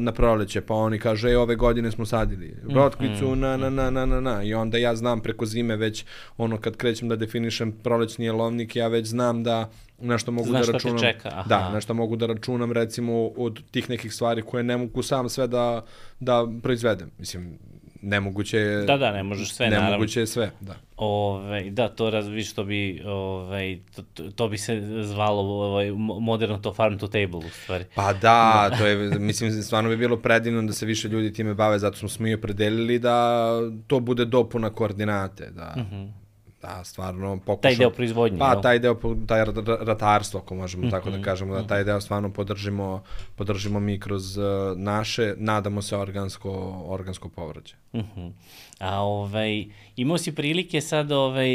[0.00, 3.90] na proleće, pa oni kažu, ej, ove godine smo sadili rotkvicu, mm, na, na, na,
[3.90, 6.04] na, na, na, i onda ja znam preko zime već,
[6.36, 10.72] ono, kad krećem da definišem prolećni jelovnik, ja već znam da nešto mogu Znaš da
[10.72, 10.98] računam.
[10.98, 11.48] Znaš čeka, aha.
[11.48, 15.46] Da, nešto mogu da računam recimo od tih nekih stvari koje ne mogu sam sve
[15.46, 15.84] da,
[16.20, 17.10] da proizvedem.
[17.18, 17.58] Mislim,
[18.02, 18.84] nemoguće je...
[18.84, 19.96] Da, da, ne možeš sve, nemoguće naravno.
[19.96, 20.74] Nemoguće je sve, da.
[20.96, 23.78] Ove, da, to razviš, što bi, ove,
[24.14, 27.84] to, to bi se zvalo ovaj, moderno to farm to table, u stvari.
[27.94, 31.78] Pa da, to je, mislim, stvarno bi bilo predivno da se više ljudi time bave,
[31.78, 33.48] zato smo smo i opredelili da
[33.86, 35.74] to bude dopuna koordinate, da...
[35.76, 35.94] Uh mhm.
[35.94, 36.19] -huh
[36.62, 37.56] da, stvarno pokušao...
[37.56, 38.62] Taj deo proizvodnje, Pa, jel?
[38.62, 38.96] taj deo,
[39.26, 39.44] taj
[39.80, 41.86] ratarstvo, ako možemo mm -hmm, tako da mhm, kažemo, da taj mhm.
[41.86, 43.02] deo stvarno podržimo,
[43.36, 44.44] podržimo mi kroz uh,
[44.76, 47.74] naše, nadamo se, organsko, organsko povrađe.
[47.92, 48.32] Mm -hmm.
[48.80, 49.64] A ovaj,
[49.96, 51.48] imao si prilike sad, ovaj,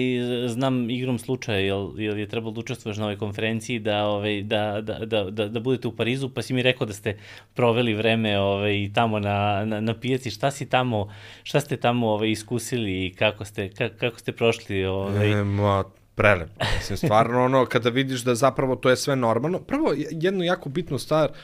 [0.47, 4.81] znam igrom slučaja, jel, jel je trebalo da učestvuješ na ovoj konferenciji, da, ovaj, da,
[4.81, 7.17] da, da, da, da budete u Parizu, pa si mi rekao da ste
[7.53, 10.31] proveli vreme ovaj, tamo na, na, na pijaci.
[10.31, 11.09] Šta si tamo,
[11.43, 14.85] šta ste tamo ovaj, iskusili i kako ste, kako, kako ste prošli?
[14.85, 15.31] Ovaj...
[15.31, 15.83] E, ma,
[16.15, 16.65] prelepo.
[16.77, 19.59] Mislim, stvarno ono, kada vidiš da zapravo to je sve normalno.
[19.59, 21.35] Prvo, jednu jako bitnu stvar, uh,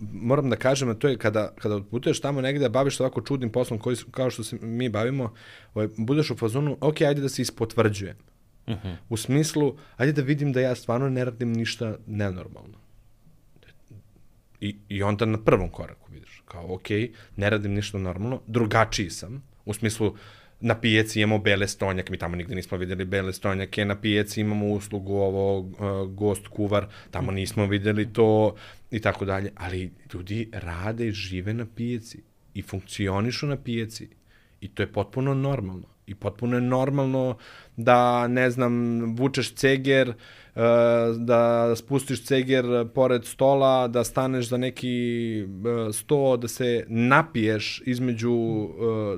[0.00, 3.20] moram da kažem, a to je kada, kada odputuješ tamo negde da baviš se ovako
[3.20, 5.34] čudnim poslom koji, kao što se mi bavimo,
[5.74, 8.16] ovaj, budeš u fazonu, ok, ajde da se ispotvrđujem.
[8.66, 8.88] Uh mhm.
[8.88, 8.96] -huh.
[9.08, 12.78] U smislu, ajde da vidim da ja stvarno ne radim ništa nenormalno.
[14.60, 16.88] I, I onda na prvom koraku vidiš, kao, ok,
[17.36, 20.14] ne radim ništa normalno, drugačiji sam, u smislu,
[20.60, 24.72] na pijaci imamo bele stonjake, mi tamo nigde nismo videli bele stonjake, na pijaci imamo
[24.72, 28.54] uslugu ovo uh, gost kuvar, tamo nismo videli to
[28.90, 32.22] i tako dalje, ali ljudi rade i žive na pijaci
[32.54, 34.08] i funkcionišu na pijaci
[34.60, 37.36] i to je potpuno normalno i potpuno je normalno
[37.76, 40.62] da, ne znam, vučeš ceger, uh,
[41.16, 42.64] da spustiš ceger
[42.94, 48.68] pored stola, da staneš za neki uh, sto, da se napiješ između uh,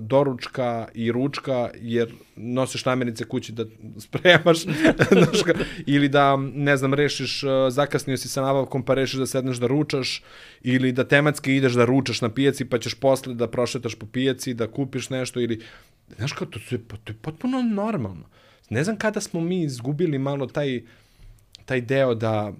[0.00, 3.64] doručka i ručka, jer nosiš namirnice kući da
[3.98, 4.58] spremaš,
[5.86, 10.22] ili da, ne znam, rešiš, zakasnio si sa nabavkom pa rešiš da sedneš da ručaš,
[10.62, 14.54] ili da tematski ideš da ručaš na pijaci pa ćeš posle da prošetaš po pijaci,
[14.54, 15.60] da kupiš nešto, ili,
[16.16, 18.24] znaš kao, to, to, je, to je potpuno normalno.
[18.70, 20.82] Ne znam kada smo mi izgubili malo taj,
[21.64, 22.52] taj deo da,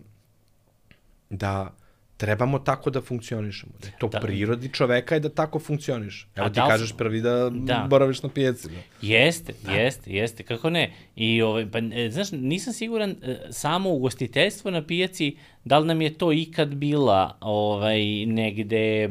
[1.30, 1.74] da
[2.18, 3.72] trebamo tako da funkcionišemo.
[3.80, 4.20] Da je to da.
[4.20, 6.28] prirodi čoveka je da tako funkcioniš.
[6.36, 7.86] Evo ti da kažeš prvi da, da.
[7.90, 8.68] boraviš na pijaci.
[8.68, 8.80] Da.
[9.02, 9.72] Jeste, da.
[9.72, 10.42] jeste, jeste.
[10.42, 10.92] Kako ne?
[11.16, 16.02] I, ovaj, pa, e, znaš, nisam siguran e, samo ugostiteljstvo na pijaci, da li nam
[16.02, 19.08] je to ikad bila ovaj, negde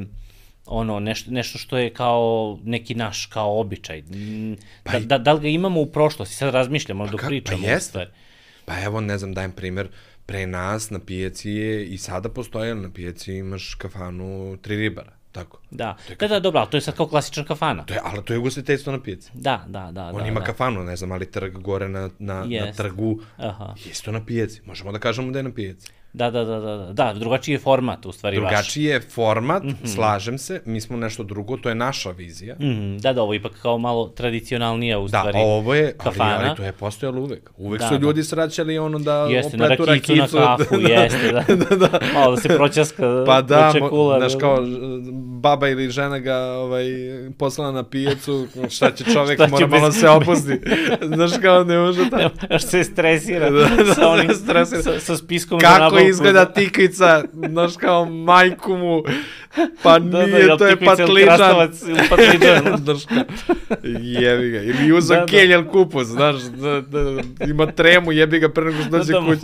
[0.67, 4.03] ono nešto, nešto što je kao neki naš kao običaj.
[4.83, 6.35] Pa da, da, da li ga imamo u prošlosti?
[6.35, 7.63] Sad razmišljamo pa dok ka, pričamo.
[7.63, 8.11] Pa jeste.
[8.65, 9.89] Pa evo, ne znam, dajem primer,
[10.25, 15.17] pre nas na pijaci je i sada postoje, na pijaci imaš kafanu Tri ribara.
[15.31, 15.59] Tako.
[15.71, 17.85] Da, da, da, dobro, ali to je sad kao klasična kafana.
[17.85, 19.31] To je, ali to je ugostiteljstvo na pijaci.
[19.33, 20.05] Da, da, da.
[20.05, 20.45] On da, ima da.
[20.45, 22.65] kafanu, ne znam, ali trg gore na, na, yes.
[22.65, 23.75] na trgu, Aha.
[23.89, 24.61] isto na pijaci.
[24.65, 25.91] Možemo da kažemo da je na pijaci.
[26.17, 28.65] Da, da, da, da, da, drugačiji je format u stvari drugačiji vaš.
[28.65, 29.95] Drugačiji je format, mm -hmm.
[29.95, 32.55] slažem se, mi smo nešto drugo, to je naša vizija.
[32.59, 33.01] Mm -hmm.
[33.01, 36.35] Da, da, ovo je ipak kao malo tradicionalnija u da, stvari Da, ovo je, kafana.
[36.35, 37.49] ali, ali to je postojalo uvek.
[37.57, 38.23] Uvek da, su ljudi da.
[38.23, 40.39] sraćali ono da jeste, opletu na rakicu, rakicu.
[40.39, 41.55] na kafu, da, jeste, da.
[41.69, 41.99] da, da.
[42.13, 44.57] Malo da se proćaska, pa da, kula, znaš, da, kao
[45.41, 46.85] baba ili žena ga ovaj,
[47.37, 50.59] poslala na pijacu, šta će čovek, šta mora malo se opusti.
[51.15, 52.35] znaš, kao ne može tako.
[52.51, 54.81] Još se stresira da, da, sa onim, stresira.
[54.81, 59.03] Sa, sa spiskom Kako izgleda tikvi tikvica, znaš kao majku mu,
[59.83, 61.69] pa da, da nije, da, to je patliđan.
[62.09, 62.77] patliđan.
[62.83, 63.23] znaš kao,
[64.01, 64.61] jebi ga.
[64.61, 65.69] Ili uzo da, da.
[65.71, 69.41] kupus, znaš, da, da, ima tremu, jebi ga pre nego što dođe da, da, kući.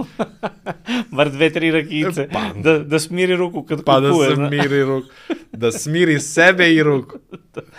[1.16, 4.30] Bar dve, tri rakice, pa, da, da smiri ruku kad pa kupuje.
[4.30, 5.08] Pa da smiri ruku,
[5.52, 7.18] da smiri sebe i ruku.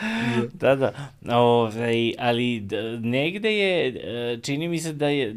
[0.60, 0.92] da, da,
[1.36, 2.68] Ove, ali
[3.00, 5.32] negde je, e, čini mi se da je,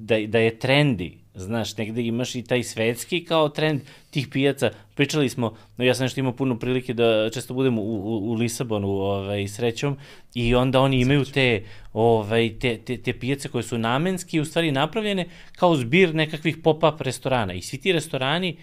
[0.00, 4.70] da, da je trendi Znaš, negde imaš i taj svetski kao trend tih pijaca.
[4.94, 8.34] Pričali smo, no ja sam nešto imao puno prilike da često budem u, u, u
[8.34, 9.96] Lisabonu ovaj, srećom
[10.34, 14.72] i onda oni imaju te, ovaj, te, te, te pijace koje su namenski u stvari
[14.72, 17.54] napravljene kao zbir nekakvih pop-up restorana.
[17.54, 18.56] I svi ti restorani,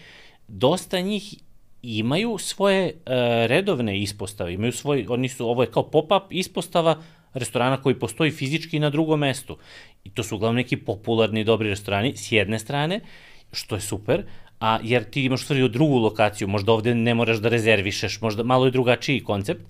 [0.48, 1.36] dosta njih
[1.82, 3.12] imaju svoje uh,
[3.46, 7.02] redovne ispostave, imaju svoj, oni su, ovo je kao pop-up ispostava
[7.34, 9.58] restorana koji postoji fizički na drugom mestu.
[10.06, 13.00] I to su uglavnom neki popularni dobri restorani s jedne strane,
[13.52, 14.24] što je super,
[14.60, 18.44] a jer ti imaš u stvari drugu lokaciju, možda ovde ne moraš da rezervišeš, možda
[18.44, 19.62] malo je drugačiji koncept,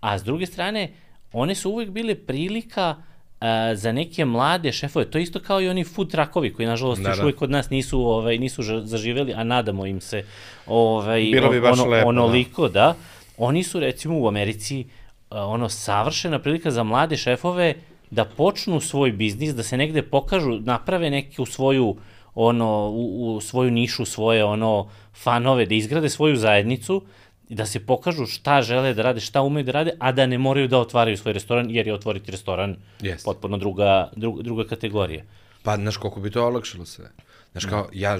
[0.00, 0.90] a s druge strane,
[1.32, 5.68] one su uvek bile prilika uh, za neke mlade šefove, to je isto kao i
[5.68, 7.24] oni food truckovi koji nažalost da, još da.
[7.24, 10.24] uvek kod nas nisu ovaj nisu zaživeli, a nadamo im se
[10.66, 12.80] ovaj Bilo bi ono, lepo, onoliko, da.
[12.80, 12.94] da.
[13.36, 17.74] Oni su recimo u Americi uh, ono savršena prilika za mlade šefove
[18.12, 21.96] da počnu svoj biznis, da se negde pokažu, naprave neku svoju
[22.34, 27.02] ono u, u svoju nišu, svoje ono fanove, da izgrade svoju zajednicu
[27.48, 30.68] da se pokažu šta žele da rade, šta umeju da rade, a da ne moraju
[30.68, 33.24] da otvaraju svoj restoran, jer je otvoriti restoran yes.
[33.24, 35.24] potpuno druga, druga, druga kategorija.
[35.62, 37.10] Pa, znaš, koliko bi to olakšilo sve.
[37.52, 38.18] Znaš, kao, ja,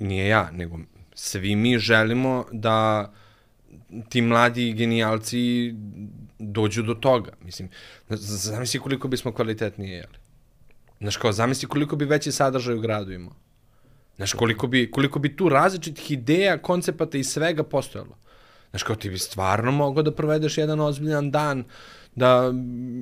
[0.00, 0.78] nije ja, nego
[1.14, 3.12] svi mi želimo da
[4.08, 5.74] ti mladi genijalci
[6.38, 7.32] dođu do toga.
[7.44, 7.68] Mislim,
[8.10, 10.18] zamisli koliko bismo kvalitetnije jeli.
[11.00, 13.34] Znaš, kao, zamisli koliko bi veći sadržaj u gradu imao.
[14.16, 18.16] Znaš, koliko bi, koliko bi tu različitih ideja, koncepata i svega postojalo.
[18.70, 21.64] Znaš, kao ti bi stvarno mogao da provedeš jedan ozbiljan dan,
[22.14, 22.52] da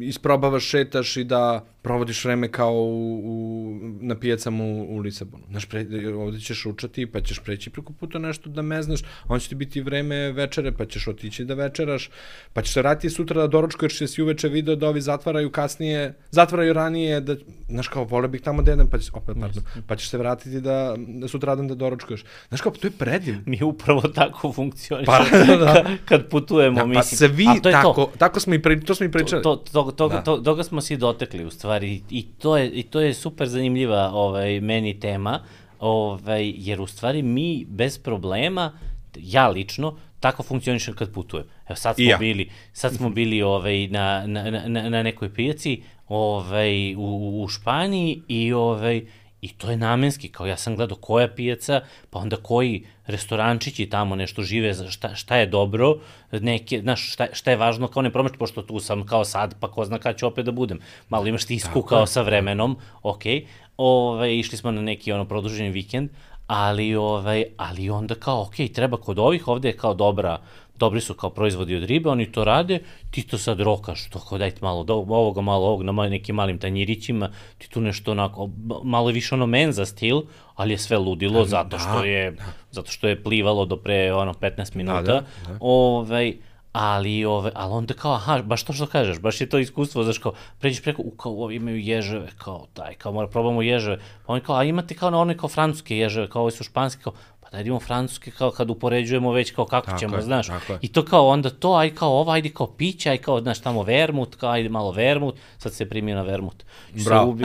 [0.02, 5.44] isprobavaš, šetaš i da provodiš vreme kao u, u, na pijacama u, u Lisabonu.
[5.50, 9.40] Znaš, pre, ovde ćeš učati, pa ćeš preći preko puta nešto da me znaš, on
[9.40, 12.10] će ti biti vreme večere, pa ćeš otići da večeraš,
[12.52, 15.50] pa ćeš se vratiti sutra da doručku, jer će si uveče video da ovi zatvaraju
[15.50, 17.36] kasnije, zatvaraju ranije, da,
[17.68, 20.60] znaš, kao, vole bih tamo da jedem, pa ćeš, opet, pardon, pa ćeš se vratiti
[20.60, 22.24] da, da sutra dan da doručkuješ.
[22.48, 23.42] Znaš, kao, to je predivno.
[23.46, 25.24] Mi upravo tako funkcioniš pa,
[25.64, 25.84] da.
[26.08, 27.30] kad putujemo, da, pa mislim.
[27.30, 28.12] Pa svi tako, to.
[28.18, 29.42] tako smo i, pri, to smo i pričali.
[29.42, 30.22] To, to, to, to, da.
[30.22, 33.48] to, toga smo si dotekli, u stvari stvari i to je, i to je super
[33.48, 35.40] zanimljiva ovaj, meni tema,
[35.80, 38.72] ovaj, jer u stvari mi bez problema,
[39.16, 41.46] ja lično, tako funkcionišem kad putujem.
[41.68, 42.16] Evo sad smo ja.
[42.16, 48.22] bili, sad smo bili ovaj, na, na, na, na nekoj pijaci ovaj, u, u Španiji
[48.28, 49.06] i ovaj,
[49.46, 51.80] I to je namenski, kao ja sam gledao koja pijaca,
[52.10, 55.94] pa onda koji restorančići tamo nešto žive, šta, šta je dobro,
[56.32, 59.70] neke, znaš, šta, šta je važno kao ne promašiti, pošto tu sam kao sad, pa
[59.70, 60.80] ko zna kada ću opet da budem.
[61.08, 63.40] Malo imaš tisku kao sa vremenom, okej.
[63.40, 63.46] Okay.
[63.76, 66.10] Ove, išli smo na neki ono produženi vikend,
[66.46, 70.40] ali, ovaj, ali onda kao, ok, treba kod ovih, ovde je kao dobra,
[70.78, 72.78] dobri su kao proizvodi od ribe, oni to rade,
[73.10, 76.58] ti to sad rokaš, to kao dajte malo do, ovoga, malo ovog, na nekim malim
[76.58, 78.50] tanjirićima, ti tu nešto onako,
[78.84, 80.22] malo više ono menza stil,
[80.54, 82.44] ali je sve ludilo da, zato što da, je, da.
[82.70, 85.02] zato što je plivalo do pre ono 15 minuta.
[85.02, 85.58] Da, da, da.
[85.60, 86.34] Ovaj,
[86.78, 90.18] ali, ove, ali onda kao, aha, baš to što kažeš, baš je to iskustvo, znaš,
[90.18, 94.32] kao, pređeš preko, u, kao, ovi imaju ježeve, kao, daj, kao, mora, probamo ježeve, pa
[94.32, 97.12] oni kao, a imate kao na one kao francuske ježeve, kao, ove su španske, kao,
[97.56, 100.46] da idemo francuske kao kad upoređujemo već kao kako tako ćemo, je, znaš.
[100.82, 103.82] I to kao onda to, aj kao ovo, ajde kao pića, aj kao, znaš, tamo
[103.82, 106.64] vermut, kao ajde malo vermut, sad se primio na vermut.
[106.94, 107.30] I Bravo.
[107.30, 107.44] Ubi...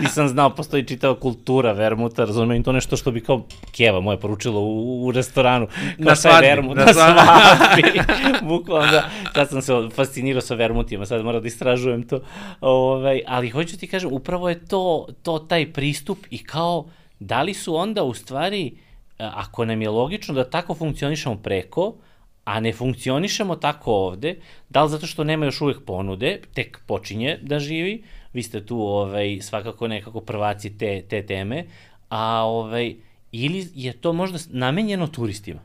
[0.00, 4.60] Nisam znao, postoji čitava kultura vermuta, razumijem, to nešto što bi kao Keva moje poručilo
[4.60, 5.66] u, u restoranu.
[5.66, 6.46] Kao na svadbi.
[6.46, 8.00] Vermut, na, na svadbi.
[8.52, 12.20] Bukvalno da, sad sam se fascinirao sa vermutima, sad moram da istražujem to.
[12.60, 16.86] Ovaj, ali hoću ti kažem, upravo je to, to taj pristup i kao,
[17.18, 18.72] da li su onda u stvari
[19.20, 21.94] ako nam je logično da tako funkcionišemo preko,
[22.44, 24.36] a ne funkcionišemo tako ovde,
[24.68, 28.02] da li zato što nema još uvek ponude, tek počinje da živi,
[28.32, 31.64] vi ste tu ovaj, svakako nekako prvaci te, te teme,
[32.08, 32.94] a ovaj,
[33.32, 35.60] ili je to možda namenjeno turistima?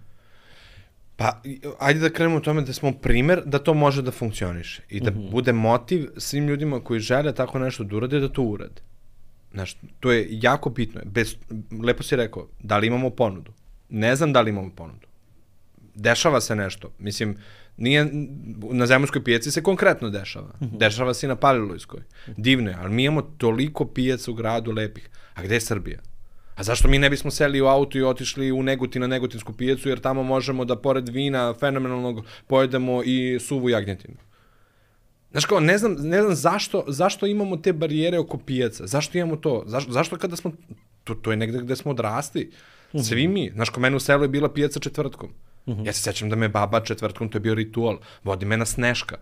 [1.16, 1.42] Pa,
[1.80, 5.12] ajde da krenemo u tome da smo primer da to može da funkcioniše i da
[5.12, 5.32] mm -hmm.
[5.32, 8.82] bude motiv svim ljudima koji žele tako nešto da urade, da to urade.
[9.56, 11.02] Znaš, to je jako bitno.
[11.06, 11.36] Bez,
[11.84, 13.52] lepo si rekao, da li imamo ponudu?
[13.90, 15.08] Ne znam da li imamo ponudu.
[15.96, 16.92] Dešava se nešto.
[17.00, 17.38] Mislim,
[17.78, 18.10] nije,
[18.72, 20.50] na zemljskoj pijaci se konkretno dešava.
[20.62, 20.78] Mhm.
[20.78, 22.02] Dešava se i na Palilojskoj.
[22.38, 25.10] Divno je, ali mi imamo toliko pijaca u gradu lepih.
[25.34, 26.00] A gde je Srbija?
[26.56, 29.90] A zašto mi ne bismo seli u auto i otišli u Negutin na Negutinsku pijacu,
[29.90, 34.16] jer tamo možemo da pored vina fenomenalnog pojedemo i suvu jagnjetinu?
[35.36, 39.36] Znaš kao, ne znam, ne znam zašto, zašto imamo te barijere oko pijaca, zašto imamo
[39.36, 40.52] to, zašto, zašto kada smo,
[41.04, 42.52] to, to je negde gde smo odrasli,
[42.94, 43.04] mhm.
[43.04, 45.30] svi mi, znaš kao, mene u selu je bila pijaca četvrtkom,
[45.84, 49.18] ja se sećam da me baba četvrtkom, to je bio ritual, vodi me na sneška,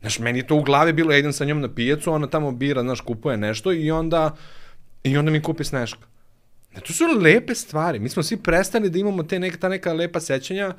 [0.00, 2.52] Znaš, meni je to u glavi bilo, ja idem sa njom na pijacu, ona tamo
[2.52, 4.36] bira, znaš, kupuje nešto i onda,
[5.04, 6.06] i onda mi kupi sneška.
[6.74, 7.98] Ne, to su lepe stvari.
[7.98, 10.74] Mi smo svi prestali da imamo te neka, ta neka lepa sećanja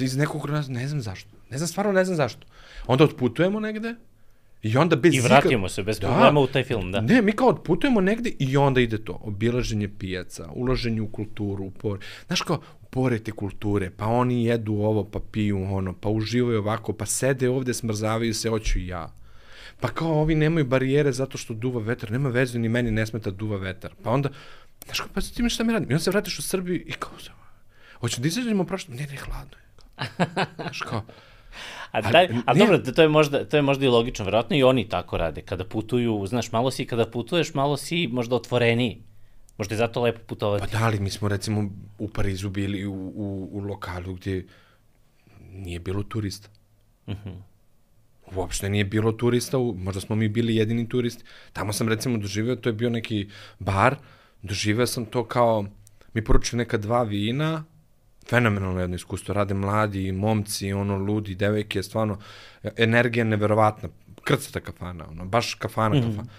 [0.00, 1.30] iz nekog ne znam zašto.
[1.50, 2.46] Ne znam, stvarno ne znam zašto.
[2.86, 3.94] Onda otputujemo negde,
[4.64, 7.00] I onda bez I vratimo se bez da, problema u taj film, da.
[7.00, 9.20] Ne, mi kao otputujemo negde i onda ide to.
[9.22, 11.98] Obilaženje pijaca, ulaženje u kulturu, upor.
[12.26, 16.92] Znaš kao, upore te kulture, pa oni jedu ovo, pa piju ono, pa uživaju ovako,
[16.92, 19.12] pa sede ovde, smrzavaju se, hoću i ja.
[19.80, 23.30] Pa kao ovi nemaju barijere zato što duva vetar, nema veze, ni meni ne smeta
[23.30, 23.94] duva vetar.
[24.02, 24.28] Pa onda,
[24.84, 25.90] znaš kao, pa ti mi šta mi radim?
[25.90, 27.12] I onda se vratiš u Srbiju i kao,
[28.00, 29.63] hoću da izađemo prošlo, ne, ne, hladno je.
[30.88, 31.02] Kao,
[31.94, 34.62] A, daj, a, a dobro, to je, možda, to je možda i logično, verovatno i
[34.62, 35.42] oni tako rade.
[35.42, 39.02] Kada putuju, znaš, malo si, kada putuješ, malo si možda otvoreniji.
[39.58, 40.66] Možda je zato lepo putovati.
[40.72, 44.46] Pa da li, mi smo recimo u Parizu bili u, u, u lokalu gdje
[45.52, 46.48] nije bilo turista.
[47.06, 47.28] Uh mhm.
[47.28, 47.40] -huh.
[48.36, 51.24] Uopšte nije bilo turista, možda smo mi bili jedini turisti.
[51.52, 53.28] Tamo sam recimo doživeo, to je bio neki
[53.58, 53.96] bar,
[54.42, 55.66] doživeo sam to kao,
[56.14, 57.64] mi poručili neka dva vina,
[58.28, 62.18] fenomenalno jedno iskustvo, rade mladi, momci, ono, ludi, devojke, stvarno,
[62.76, 63.88] energija neverovatna,
[64.24, 66.10] krcata kafana, ono, baš kafana, mm -hmm.
[66.10, 66.30] kafana.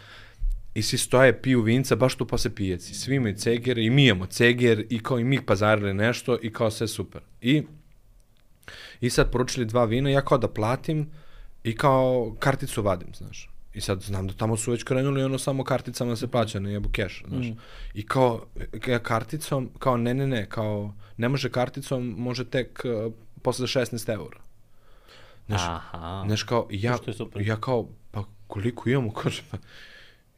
[0.73, 2.93] I svi stoje, piju vinca, baš tu posle pijeci.
[2.93, 6.71] Svi imaju cegere i mi imamo ceger i kao i mi pazarili nešto i kao
[6.71, 7.21] sve super.
[7.41, 7.63] I,
[9.01, 11.11] i sad poručili dva vina, ja kao da platim
[11.63, 13.49] i kao karticu vadim, znaš.
[13.75, 16.89] I sad znam da tamo su već krenuli ono samo karticama se plaća, ne jebu
[16.89, 17.45] keš, znaš.
[17.45, 17.57] Mm.
[17.93, 18.45] I kao
[19.03, 24.39] karticom, kao ne, ne, ne, kao ne može karticom, može tek uh, posle 16 eura.
[25.47, 26.23] Znaš, Aha.
[26.27, 26.97] Znaš, kao, ja,
[27.39, 29.57] ja kao, pa koliko imamo, kaže, pa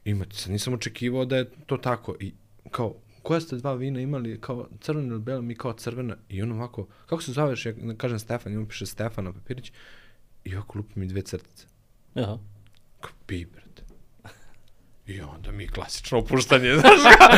[0.05, 2.15] imate, sad nisam očekivao da je to tako.
[2.19, 2.33] I
[2.71, 6.51] kao, koja ste dva vina imali, kao crvena ili bela, mi kao crvena, i on
[6.51, 9.71] ovako, kako se zoveš, ja kažem Stefan, ima piše Stefan na papirić,
[10.43, 11.65] i ovako lupi mi dve crtice.
[12.15, 12.37] Aha.
[13.01, 13.67] Kao, biber.
[15.07, 17.29] I onda mi klasično opuštanje, znaš kao,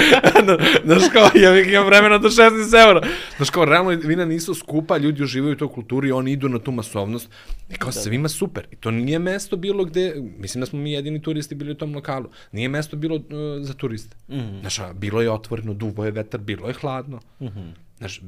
[0.86, 3.08] znaš kao, ja imam vremena do 16 eura.
[3.38, 6.72] Znaš kao, realno vina nisu skupa, ljudi uživaju u toj kulturi, oni idu na tu
[6.72, 7.30] masovnost.
[7.70, 8.68] I kao, da, svima super.
[8.72, 11.96] I to nije mesto bilo gde, mislim da smo mi jedini turisti bili u tom
[11.96, 13.24] lokalu, nije mesto bilo uh,
[13.62, 14.18] za turiste.
[14.28, 14.60] Mm -hmm.
[14.60, 17.20] Znaš, bilo je otvoreno, duvo je vetar, bilo je hladno.
[17.40, 17.72] Mm -hmm.
[17.98, 18.22] Znaš,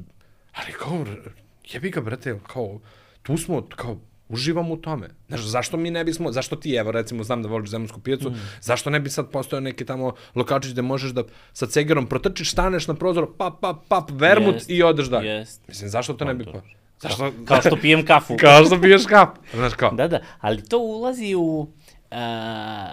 [0.52, 1.06] ali kao,
[1.72, 2.80] jebi ga, brate, kao,
[3.22, 4.00] tu smo, kao,
[4.32, 5.08] uživamo u tome.
[5.28, 8.34] Znaš, zašto mi ne bismo, zašto ti, evo, recimo, znam da voliš zemljansku pijacu, mm.
[8.60, 11.22] zašto ne bi sad postojao neki tamo lokačić gde možeš da
[11.52, 15.28] sa cegerom protrčiš, staneš na prozor, pap, pap, pap, vermut Jest, i odeš dalje.
[15.28, 15.68] jest.
[15.68, 16.44] Mislim, zašto to ne bi...
[16.44, 16.60] Pa,
[17.00, 17.32] zašto?
[17.44, 18.36] Kao što pijem kafu.
[18.40, 19.32] kao što piješ kafu.
[19.54, 21.68] Znaš, kao, Da, da, ali to ulazi u...
[22.10, 22.88] A,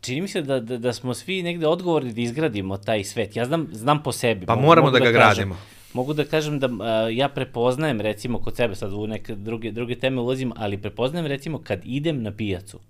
[0.00, 3.36] čini mi se da, da, da smo svi negde odgovorni da izgradimo taj svet.
[3.36, 4.46] Ja znam, znam po sebi.
[4.46, 5.56] Pa moramo mogu da ga kažem- gradimo.
[5.92, 9.98] Mogu da kažem da a, ja prepoznajem recimo kod sebe, sad u neke druge, druge
[9.98, 12.80] teme ulazim, ali prepoznajem recimo kad idem na pijacu,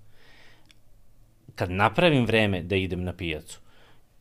[1.55, 3.59] kad napravim vreme da idem na pijacu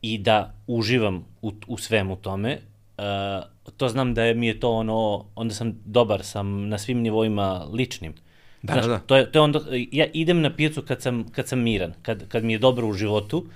[0.02, 2.58] i da uživam u, u svemu tome,
[2.98, 7.00] uh, to znam da je, mi je to ono, onda sam dobar sam na svim
[7.00, 8.14] nivoima ličnim.
[8.62, 8.98] Da, Znaš, da, da.
[8.98, 9.60] To je, to je onda,
[9.92, 12.92] ja idem na pijacu kad sam, kad sam miran, kad, kad mi je dobro u
[12.92, 13.46] životu,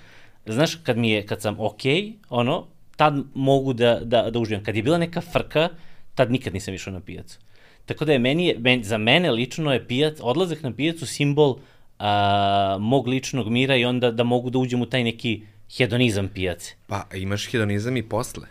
[0.46, 2.66] znaš, kad mi je, kad sam okej, okay, ono,
[2.96, 4.64] tad mogu da, da, da uživam.
[4.64, 5.68] Kad je bila neka frka,
[6.14, 7.38] tad nikad nisam išao na pijacu.
[7.86, 11.58] Tako da je meni, men, za mene lično je pijac, odlazak na pijacu simbol
[11.98, 15.42] a, mog ličnog mira i onda da mogu da uđem u taj neki
[15.76, 16.74] hedonizam pijace.
[16.86, 18.46] Pa imaš hedonizam i posle.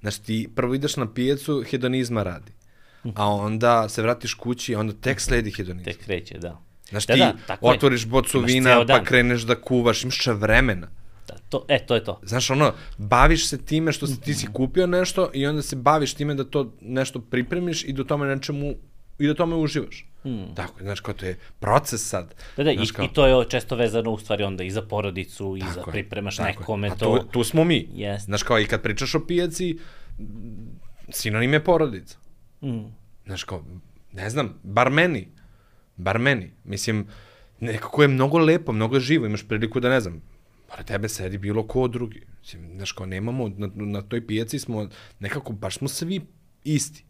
[0.00, 2.52] Znaš, ti prvo ideš na pijacu, hedonizma radi.
[3.14, 5.92] A onda se vratiš kući, onda tek sledi hedonizam.
[5.92, 6.60] Tek kreće, da.
[6.88, 10.88] Znaš, Da, ti da, otvoriš bocu vina, pa kreneš da kuvaš, imaš vremena.
[11.26, 12.20] Da, to, e, to je to.
[12.22, 16.14] Znaš, ono, baviš se time što si, ti si kupio nešto i onda se baviš
[16.14, 18.74] time da to nešto pripremiš i da tome nečemu
[19.18, 20.06] i da tome uživaš.
[20.22, 20.54] Hmm.
[20.54, 22.34] Tako, znaš, kao to je proces sad.
[22.56, 24.82] Da, da, i, znaš, kao, i to je često vezano u stvari onda i za
[24.82, 26.54] porodicu, i za tako je, pripremaš tako je.
[26.58, 27.18] nekome A to.
[27.18, 27.88] Tu, tu smo mi.
[27.94, 28.24] Jest.
[28.24, 29.78] Znaš, kao i kad pričaš o pijaci,
[31.08, 32.18] sinonim je porodica.
[32.62, 32.84] Mm.
[33.26, 33.64] Znaš, kao,
[34.12, 35.28] ne znam, bar meni.
[35.96, 36.50] Bar meni.
[36.64, 37.06] Mislim,
[37.60, 40.22] nekako je mnogo lepo, mnogo je živo, imaš priliku da, ne znam,
[40.66, 42.22] pored tebe sedi bilo ko drugi.
[42.40, 44.88] Mislim, znaš, kao nemamo, na, na toj pijaci smo,
[45.20, 46.20] nekako, baš smo svi
[46.64, 47.06] isti.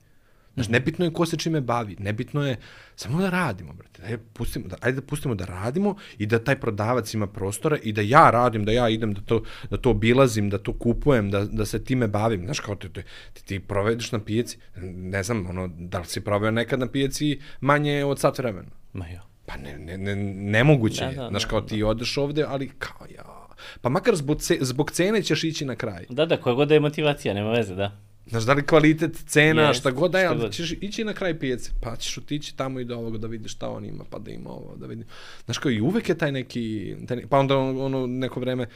[0.56, 2.56] Znaš, nebitno je ko se čime bavi, nebitno je
[2.96, 4.02] samo da radimo, brate.
[4.02, 7.92] Ajde, pustimo, da, ajde da pustimo da radimo i da taj prodavac ima prostora i
[7.92, 11.44] da ja radim, da ja idem, da to, da to obilazim, da to kupujem, da,
[11.44, 12.44] da se time bavim.
[12.44, 13.02] Znaš, kao ti, ti,
[13.32, 14.58] ti, ti provedeš na pijaci,
[14.94, 18.70] ne znam, ono, da li si proveo nekad na pijaci manje od sat vremena?
[18.92, 19.35] Ma jo.
[19.46, 20.16] Pa ne, ne, ne,
[20.50, 21.16] nemoguće Da, je.
[21.16, 23.46] da, Znaš, da, kao ti odeš ovde, ali kao ja...
[23.80, 26.04] Pa makar zbog, ce, zbog cene ćeš ići na kraj.
[26.08, 27.96] Da, da, koja god da je motivacija, nema veze, da.
[28.26, 30.52] Znaš, da li kvalitet, cena, Jest, šta god da je, ali god.
[30.52, 33.68] ćeš ići na kraj pijace, pa ćeš otići tamo i do ovoga da vidiš šta
[33.68, 35.04] on ima, pa da ima ovo, da vidi.
[35.44, 38.66] Znaš, kao i uvek je taj neki, taj, ne- pa onda on- ono neko vreme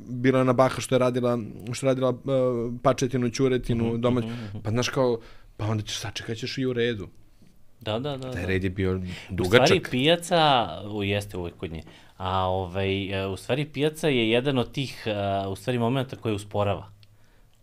[0.00, 1.38] bila je na Baha što je radila,
[1.72, 2.16] što je radila uh,
[2.82, 4.24] pačetinu, ćuretinu, Mhm, domać,
[4.64, 5.20] pa znaš kao,
[5.56, 7.08] pa onda ćeš sačekat ćeš i u redu.
[7.82, 8.30] Da, da, da.
[8.32, 8.48] Taj da.
[8.48, 9.88] red je bio U stvari dugačak.
[9.90, 11.82] pijaca, u, jeste uvek kod nje,
[12.16, 16.34] a ovaj, e, u stvari pijaca je jedan od tih, a, u stvari momenta koji
[16.34, 16.92] usporava.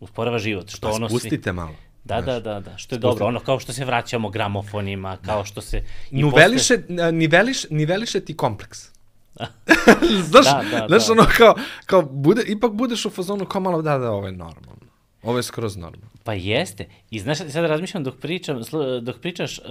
[0.00, 1.18] Usporava život, što Pa ono svi...
[1.18, 1.74] spustite malo.
[2.04, 5.60] Da, da, da, da, što je dobro, ono kao što se vraćamo gramofonima, kao što
[5.60, 5.82] se...
[6.10, 7.12] i Niveliše, posle...
[7.12, 8.88] niveliš, niveliše ti kompleks.
[10.30, 11.12] znaš, Da, da, znaš da.
[11.12, 11.54] ono kao,
[11.86, 14.79] kao bude, ipak budeš u fazonu kao malo, da, da, ovo je normalno.
[15.22, 16.06] Ovo je skroz normalno.
[16.24, 16.86] Pa jeste.
[17.10, 18.62] I znaš, sad razmišljam dok pričam,
[19.02, 19.64] dok pričaš, uh,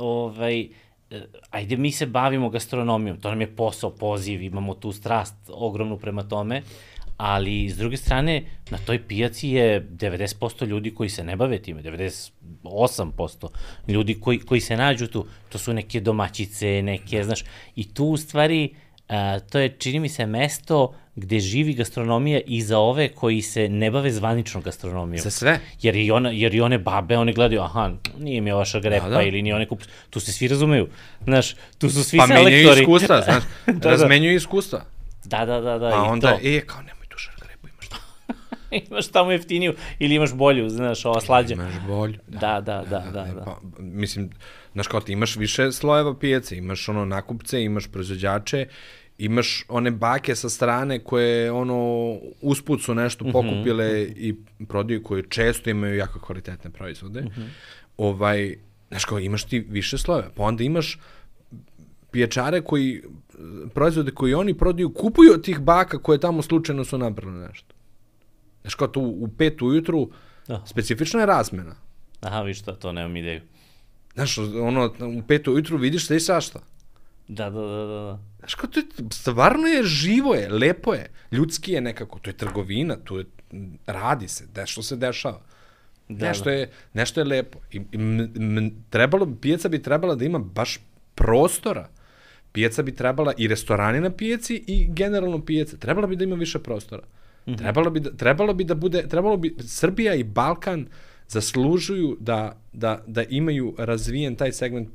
[0.00, 0.68] ovaj,
[1.10, 1.18] uh,
[1.50, 6.22] ajde mi se bavimo gastronomijom, to nam je posao, poziv, imamo tu strast ogromnu prema
[6.22, 6.62] tome,
[7.16, 11.82] ali s druge strane, na toj pijaci je 90% ljudi koji se ne bave time,
[11.82, 13.48] 98%
[13.88, 17.44] ljudi koji, koji se nađu tu, to su neke domaćice, neke, znaš,
[17.76, 18.74] i tu u stvari,
[19.08, 23.68] a, to je, čini mi se, mesto gde živi gastronomija i za ove koji se
[23.68, 25.22] ne bave zvaničnom gastronomijom.
[25.22, 25.60] Za sve.
[25.82, 29.10] Jer i, ona, jer i one babe, one gledaju, aha, nije mi ova šagrepa Da,
[29.10, 29.22] da, da.
[29.22, 29.82] ili nije one kup...
[30.10, 30.88] Tu se svi razumeju.
[31.24, 32.54] Znaš, tu su svi Pa selektori.
[32.54, 33.90] menjaju iskustva, znaš, da, da, da.
[33.90, 34.84] razmenjuju iskustva.
[35.24, 36.38] Da, da, da, da, A i onda, to.
[36.42, 37.96] e, kao nemoj tu šargarepu, imaš tu.
[38.90, 41.54] imaš tamo jeftiniju ili imaš bolju, znaš, ova slađa.
[41.54, 42.18] Imaš bolju.
[42.28, 43.44] Da, da, da, da, da.
[43.44, 44.30] Pa, mislim,
[44.72, 48.66] znaš kao ti imaš više slojeva pijace, imaš ono nakupce, imaš proizvođače,
[49.18, 52.10] imaš one bake sa strane koje ono
[52.40, 54.34] usput su nešto Mhm, pokupile i
[54.68, 57.20] prodaju koje često imaju jako kvalitetne proizvode.
[57.20, 57.42] Mhm.
[57.96, 58.56] Ovaj,
[58.88, 60.98] znaš kao imaš ti više slojeva, pa onda imaš
[62.10, 63.02] pijačare koji
[63.74, 67.74] proizvode koji oni prodaju kupuju od tih baka koje tamo slučajno su napravili nešto.
[68.60, 70.10] Znaš kao tu u pet ujutru
[70.48, 70.62] Da.
[70.66, 71.74] specifična je razmena.
[72.20, 73.40] Aha, viš to, to nemam ideju.
[74.14, 76.60] Znaš, ono, u pet ujutru vidiš sve i svašta.
[77.28, 77.86] Da, da, da, da.
[77.86, 78.18] da.
[78.38, 82.36] Znaš, kao to je, stvarno je živo je, lepo je, ljudski je nekako, to je
[82.36, 83.24] trgovina, to je,
[83.86, 85.40] radi se, nešto se dešava.
[86.08, 86.50] Da, nešto, da.
[86.50, 87.58] je, nešto je lepo.
[87.72, 88.20] I, i m,
[88.58, 90.80] m, trebalo, pijaca bi trebala da ima baš
[91.14, 91.88] prostora.
[92.52, 96.58] Pijaca bi trebala, i restorani na pijaci, i generalno pijaca, trebala bi da ima više
[96.58, 97.02] prostora.
[97.48, 97.56] Mhm.
[97.56, 100.86] Trebalo bi da, trebalo bi da bude, trebalo bi, Srbija i Balkan
[101.28, 104.88] zaslužuju da, da, da imaju razvijen taj segment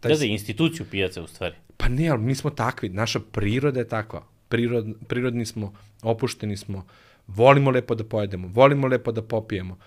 [0.00, 0.12] taj...
[0.12, 1.54] Da, da, instituciju pijace u stvari.
[1.76, 4.22] Pa ne, ali mi smo takvi, naša priroda je takva.
[4.48, 5.72] Prirod, prirodni smo,
[6.02, 6.86] opušteni smo,
[7.26, 9.78] volimo lepo da pojedemo, volimo lepo da popijemo.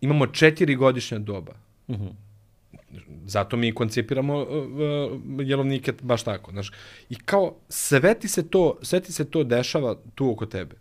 [0.00, 1.52] Imamo četiri godišnja doba.
[1.88, 2.04] Uh mhm.
[2.04, 2.12] -huh.
[3.26, 6.72] Zato mi koncipiramo uh, uh, jelovnike baš tako, znaš.
[7.10, 10.76] I kao sve ti se to, sve ti se to dešava tu oko tebe.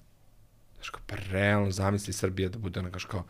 [0.75, 3.23] Znaš, kao, pa realno zamisli Srbija da bude, znaš, kao,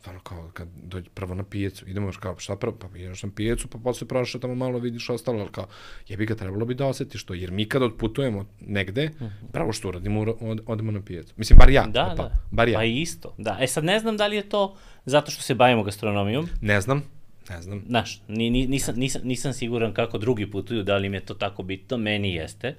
[0.00, 3.68] stvarno kao kad dođe prvo na pijecu, idemo kao šta prvo, pa ideš na pijecu,
[3.68, 5.66] pa posle prošao tamo malo vidiš ostalo, ali kao
[6.08, 9.52] jebi ga trebalo bi da osetiš to, jer mi kad odputujemo negde, mm -hmm.
[9.52, 11.34] pravo što uradimo, od, odemo na pijecu.
[11.36, 11.86] Mislim, bar ja.
[11.86, 12.30] Da, pa, da.
[12.50, 12.78] Bar ja.
[12.78, 13.58] Pa isto, da.
[13.60, 16.48] E sad ne znam da li je to zato što se bavimo gastronomijom.
[16.60, 17.02] Ne znam.
[17.50, 17.84] Ne znam.
[17.86, 21.34] Znaš, ni, ni, nisam, nisam, nisam siguran kako drugi putuju, da li im je to
[21.34, 22.76] tako bitno, meni jeste.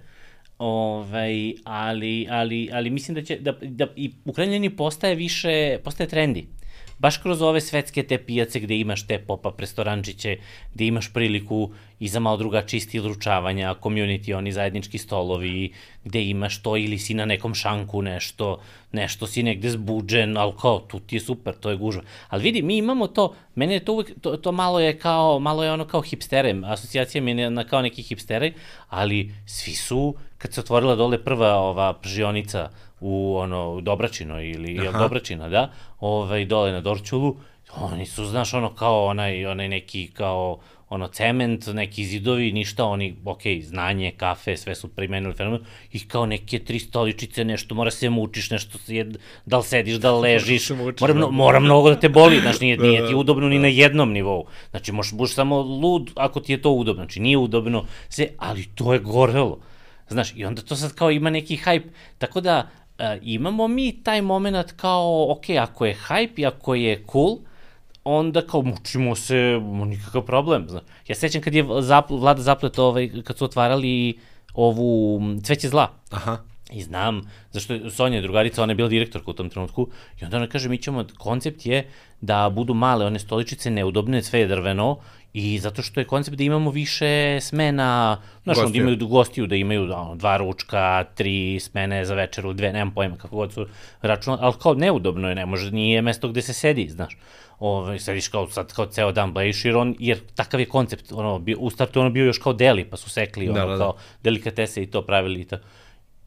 [0.57, 6.09] Ovaj, ali, ali, ali mislim da će, da, da i u krajnjeni postaje više, postaje
[6.09, 6.47] trendi
[7.01, 10.37] baš kroz ove svetske te pijace gde imaš te pop-up restorančiće,
[10.73, 15.73] gde imaš priliku i za malo drugačiji stil ručavanja, community, oni zajednički stolovi,
[16.03, 18.59] gde imaš to ili si na nekom šanku nešto,
[18.91, 22.03] nešto si negde zbuđen, ali kao, tu ti je super, to je gužva.
[22.29, 25.63] Ali vidi, mi imamo to, mene je to uvek, to, to malo je kao, malo
[25.63, 28.53] je ono kao hipstere, asocijacija mi je na kao neki hipstere,
[28.89, 32.69] ali svi su, kad se otvorila dole prva ova pržionica
[33.01, 34.99] u ono Dobračino ili Aha.
[34.99, 37.35] Dobračina, da, ovaj dole na Dorčulu,
[37.75, 40.59] oni su znaš ono kao onaj onaj neki kao
[40.91, 46.25] ono cement, neki zidovi, ništa, oni, ok, znanje, kafe, sve su primenili fenomen, i kao
[46.25, 49.11] neke tri stoličice, nešto, mora se mučiš, nešto, je,
[49.45, 52.77] da li sediš, da li ležiš, mora, mno, mora mnogo da te boli, znaš, nije,
[52.87, 56.61] nije ti udobno ni na jednom nivou, znači, možeš buš samo lud ako ti je
[56.61, 59.59] to udobno, znači, nije udobno, sve, ali to je gorelo,
[60.09, 62.69] znaš, i onda to sad kao ima neki hype, tako da,
[63.21, 67.37] imamo mi taj moment kao, ok, ako je hype i ako je cool,
[68.03, 70.69] onda kao mučimo se, nikakav problem.
[70.69, 70.81] Zna.
[71.07, 74.19] Ja sećam kad je zapl, vlada zaplet ovaj, kad su otvarali
[74.53, 75.87] ovu cveće zla.
[76.09, 76.50] Aha.
[76.71, 79.87] I znam, zašto je Sonja drugarica, ona je bila direktorka u tom trenutku,
[80.21, 81.87] i onda ona kaže, mi ćemo, koncept je
[82.21, 84.97] da budu male one stoličice, neudobne, sve je drveno,
[85.33, 89.83] I zato što je koncept da imamo više smena, znaš, da imaju gostiju, da imaju
[89.83, 93.65] ono, dva ručka, tri smene za večeru, dve, nemam pojma kako god su
[94.01, 97.17] računali, ali kao neudobno je, ne može, nije mesto gde se sedi, znaš.
[97.59, 101.11] Ove, ovaj, sediš kao sad kao ceo dan blejiš, jer, on, jer takav je koncept,
[101.11, 103.71] ono, bio, u startu ono bio još kao deli, pa su sekli, da, ono, da,
[103.71, 103.77] da.
[103.77, 105.63] kao delikatese i to pravili i tako.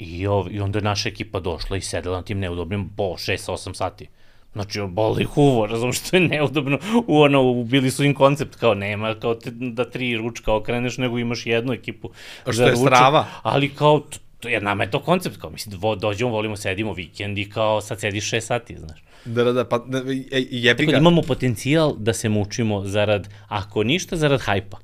[0.05, 3.75] I, ov, I onda je naša ekipa došla i sedela na tim neudobnim po 6-8
[3.75, 4.09] sati.
[4.53, 9.15] Znači, boli huvo, razum što je neudobno, u ono, ubili su im koncept, kao nema,
[9.21, 12.11] kao te, da tri ručka okreneš, nego imaš jednu ekipu.
[12.45, 13.27] A što je ručak, strava?
[13.43, 14.03] Ali kao,
[14.41, 17.81] to, jer nama je to koncept, kao, mislim, vo, dođemo, volimo, sedimo vikend i kao,
[17.81, 19.05] sad sediš šest sati, znaš.
[19.25, 20.87] Da, da, da, pa e, jebi ga.
[20.87, 24.79] Tako da imamo potencijal da se mučimo zarad, ako ništa, zarad hajpa.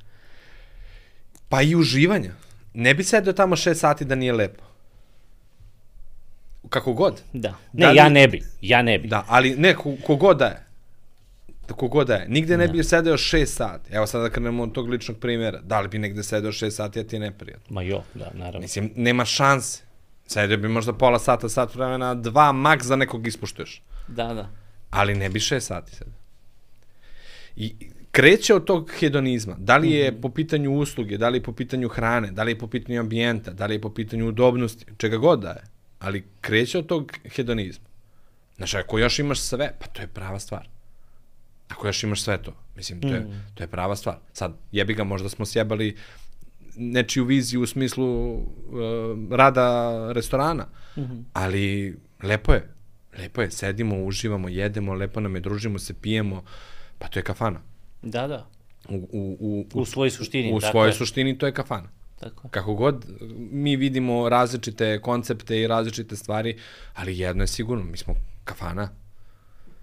[1.49, 2.33] Pa i uživanja.
[2.75, 4.70] Ne bi sedeo tamo šest sati da nije lepo.
[6.71, 7.23] Kako god.
[7.33, 7.55] Da.
[7.73, 8.43] Ne, da li, ja ne bi.
[8.61, 9.09] Ja ne bi.
[9.09, 9.75] Da, ali ne,
[10.07, 10.67] kogod da je.
[11.69, 12.29] Da kogod da je.
[12.29, 12.73] Nigde ne da.
[12.73, 13.93] bi sedeo 6 sati.
[13.93, 15.61] Evo sada da krenemo od tog ličnog primjera.
[15.61, 17.75] Da li bi negde sedeo 6 sati, a ti je neprijatno?
[17.75, 18.61] Ma jo, da, naravno.
[18.61, 19.83] Mislim, nema šanse.
[20.27, 23.83] Sedeo bi možda pola sata, sat vremena, dva maks za nekog ispuštuješ.
[24.09, 24.49] Da, da.
[24.91, 26.15] Ali ne bi 6 sati sedeo.
[27.57, 27.75] I
[28.11, 29.57] kreće od tog hedonizma.
[29.59, 30.21] Da li je mm -hmm.
[30.21, 33.51] po pitanju usluge, da li je po pitanju hrane, da li je po pitanju ambijenta,
[33.51, 35.63] da li je po pitanju udobnosti, čega god da je
[36.01, 37.85] ali kreće od tog hedonizma.
[38.57, 40.69] Znaš, ako još imaš sve, pa to je prava stvar.
[41.69, 43.45] Ako još imaš sve to, mislim, to je, mm.
[43.55, 44.19] to je prava stvar.
[44.33, 45.97] Sad, jebi ga, možda smo sjebali
[46.77, 48.45] nečiju viziju u smislu uh,
[49.31, 51.23] rada restorana, mm -hmm.
[51.33, 52.69] ali lepo je.
[53.19, 56.45] Lepo je, sedimo, uživamo, jedemo, lepo nam je, družimo se, pijemo,
[56.99, 57.61] pa to je kafana.
[58.03, 58.47] Da, da.
[58.89, 60.53] U, u, u, u, u svojoj suštini.
[60.53, 61.89] U svojoj suštini to je kafana.
[62.21, 62.49] Tako.
[62.49, 63.07] Kako god
[63.51, 66.59] mi vidimo različite koncepte i različite stvari,
[66.95, 68.15] ali jedno je sigurno, mi smo
[68.45, 68.89] kafana.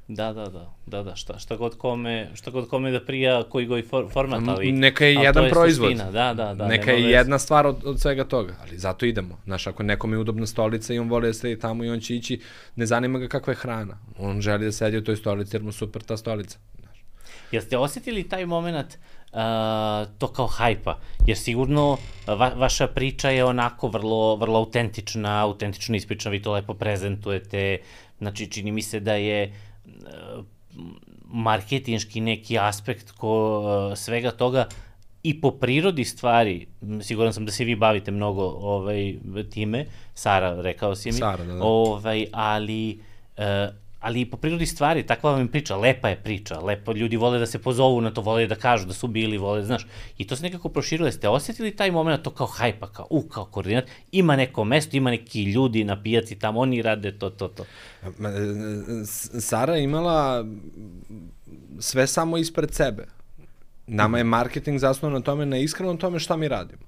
[0.07, 3.65] Da, da, da, da, da, šta, šta god kome, šta god kome da prija koji
[3.65, 4.71] god for, format, ali...
[4.71, 5.91] Neka je jedan je proizvod.
[5.91, 6.67] Suština, da, da, da.
[6.67, 9.38] Neka je jedna stvar od, od svega toga, ali zato idemo.
[9.45, 12.15] Znaš, ako nekom je udobna stolica i on voli da sedi tamo i on će
[12.15, 12.41] ići,
[12.75, 13.97] ne zanima ga kakva je hrana.
[14.17, 16.57] On želi da sedi u toj stolici jer mu super ta stolica.
[16.79, 17.03] Znaš.
[17.51, 18.97] Jeste osetili taj moment
[19.34, 21.97] uh, to kao hajpa, jer sigurno
[22.28, 27.78] va, vaša priča je onako vrlo, vrlo autentična, autentično ispričana, vi to lepo prezentujete,
[28.17, 29.53] znači čini mi se da je
[29.86, 30.45] uh,
[31.25, 34.67] marketinški neki aspekt ko uh, svega toga
[35.23, 36.67] i po prirodi stvari,
[37.01, 39.15] siguran sam da se vi bavite mnogo ovaj,
[39.49, 41.63] time, Sara, rekao si mi, Sara, da, da.
[41.63, 42.99] Ovaj, ali
[43.38, 43.43] uh,
[43.99, 47.39] ali i po prirodi stvari, takva vam je priča, lepa je priča, lepo, ljudi vole
[47.39, 49.87] da se pozovu na to, vole da kažu da su bili, vole, znaš,
[50.17, 53.45] i to se nekako proširilo, ste osetili taj moment, to kao hajpa, kao, u, kao
[53.45, 57.65] koordinat, ima neko mesto, ima neki ljudi na pijaci tamo, oni rade to, to, to.
[59.39, 60.45] Sara je imala
[61.79, 63.07] sve samo ispred sebe.
[63.87, 66.81] Nama je marketing zasnovan na tome, na iskrenom tome šta mi radimo.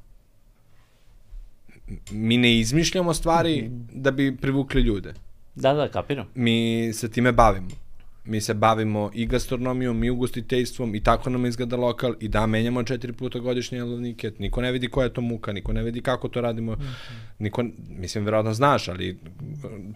[2.11, 4.01] Mi ne izmišljamo stvari mhm.
[4.01, 5.13] da bi privukli ljude.
[5.59, 6.25] Da, da, kapiram.
[6.35, 7.88] Mi se time bavimo
[8.25, 12.83] mi se bavimo i gastronomijom i ugostiteljstvom i tako nam izgleda lokal i da menjamo
[12.83, 16.27] četiri puta godišnje jelovnike, niko ne vidi koja je to muka, niko ne vidi kako
[16.27, 17.15] to radimo, mm -hmm.
[17.39, 19.19] niko, mislim, verovatno znaš, ali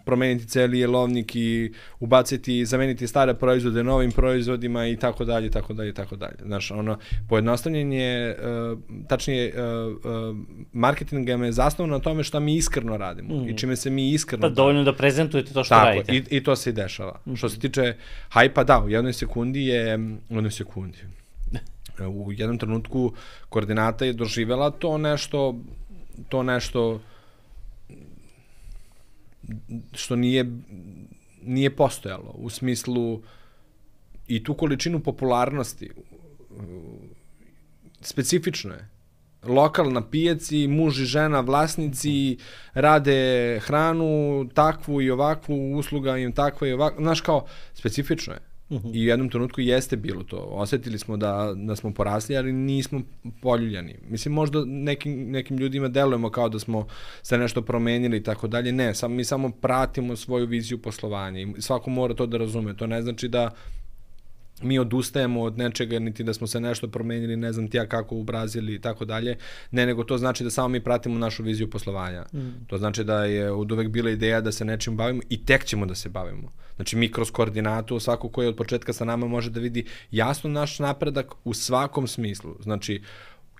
[0.04, 5.92] promeniti celi jelovnik i ubaciti, zameniti stare proizvode novim proizvodima i tako dalje, tako dalje,
[5.92, 6.36] tako dalje.
[6.46, 6.98] Znaš, ono,
[7.28, 10.36] pojednostavljenje, uh, tačnije, uh, uh,
[10.72, 13.54] marketing je zasnovno na tome šta mi iskreno radimo mm -hmm.
[13.54, 14.48] i čime se mi iskreno...
[14.48, 16.12] Da, dovoljno da prezentujete to što tako, radite.
[16.12, 17.20] I, i to se i dešava.
[17.26, 17.36] Mm -hmm.
[17.36, 17.94] Što se tiče
[18.28, 19.98] Hajpa, da, u jednoj sekundi je,
[20.28, 20.98] u jednoj sekundi,
[22.00, 23.12] u jednom trenutku
[23.48, 25.60] koordinata je doživela to nešto,
[26.28, 27.00] to nešto
[29.92, 30.46] što nije,
[31.42, 33.22] nije postojalo, u smislu
[34.28, 35.90] i tu količinu popularnosti,
[38.00, 38.93] specifično je
[39.46, 42.36] lokal na pijaci, muž i žena vlasnici
[42.74, 48.40] rade hranu takvu i ovakvu, usluga im takva i ovakva, znaš kao, specifično je.
[48.68, 48.96] Uh -huh.
[48.96, 50.36] I u jednom trenutku jeste bilo to.
[50.36, 53.02] Osetili smo da, da smo porasli, ali nismo
[53.40, 53.96] poljuljani.
[54.08, 56.86] Mislim, možda nekim, nekim ljudima delujemo kao da smo
[57.22, 58.72] se nešto promenili i tako dalje.
[58.72, 62.76] Ne, sam, mi samo pratimo svoju viziju poslovanja i svako mora to da razume.
[62.76, 63.50] To ne znači da
[64.62, 68.16] mi odustajemo od nečega, niti da smo se nešto promenili, ne znam ti ja kako
[68.16, 69.36] u Brazili i tako dalje,
[69.70, 72.24] ne, nego to znači da samo mi pratimo našu viziju poslovanja.
[72.34, 72.66] Mm.
[72.66, 75.86] To znači da je od uvek bila ideja da se nečim bavimo i tek ćemo
[75.86, 76.52] da se bavimo.
[76.76, 80.50] Znači mi kroz koordinatu, svako ko je od početka sa nama može da vidi jasno
[80.50, 82.56] naš napredak u svakom smislu.
[82.60, 83.02] Znači,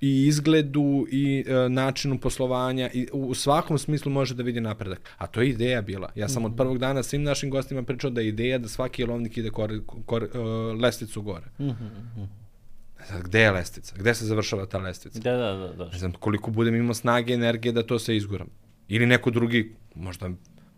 [0.04, 5.00] i izgledu i e, načinu poslovanja i u svakom smislu može da vidi napredak.
[5.18, 6.12] A to je ideja bila.
[6.14, 6.46] Ja sam mm -hmm.
[6.46, 6.56] od mhm.
[6.56, 10.22] prvog dana svim našim gostima pričao da je ideja da svaki jelovnik ide kor, kor,
[10.22, 11.46] uh, lesticu gore.
[11.58, 12.26] Mm -hmm.
[13.08, 13.94] Sad, gde je lestica?
[13.98, 15.18] Gde se završava ta lestica?
[15.20, 15.72] Da, da, da.
[15.72, 15.88] da.
[15.90, 18.48] Ne znam koliko budem imao snage, energije da to se izguram.
[18.88, 20.30] Ili neko drugi, možda,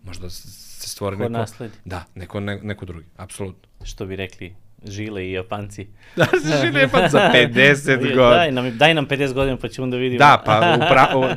[0.03, 1.33] možda se stvori Ko neko...
[1.33, 1.75] nasledi.
[1.85, 3.69] Da, neko, ne, neko drugi, apsolutno.
[3.85, 4.55] Što bi rekli
[4.85, 5.87] Žile i Japanci.
[6.17, 6.27] Da,
[6.63, 8.31] Žile i Japanci za 50 godina.
[8.31, 10.19] Daj nam, daj nam 50 godina pa ćemo da vidimo.
[10.19, 11.29] Da, pa upravo,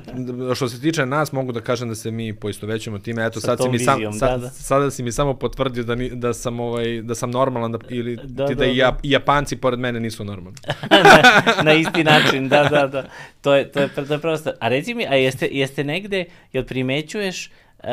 [0.55, 3.25] što se tiče nas, mogu da kažem da se mi poistovećemo time.
[3.25, 4.49] Eto, Sa sad, si mi sam, da, sad, da.
[4.49, 8.15] sada si mi samo potvrdio da, ni, da, sam, ovaj, da sam normalan da, ili
[8.23, 10.57] da, ti da, da, i, ja, i Japanci pored mene nisu normalni.
[10.91, 13.05] na, na isti način, da, da, da.
[13.41, 14.51] To je, to je, to je prosto.
[14.59, 17.85] A reci mi, a jeste, jeste negde, jel primećuješ, uh,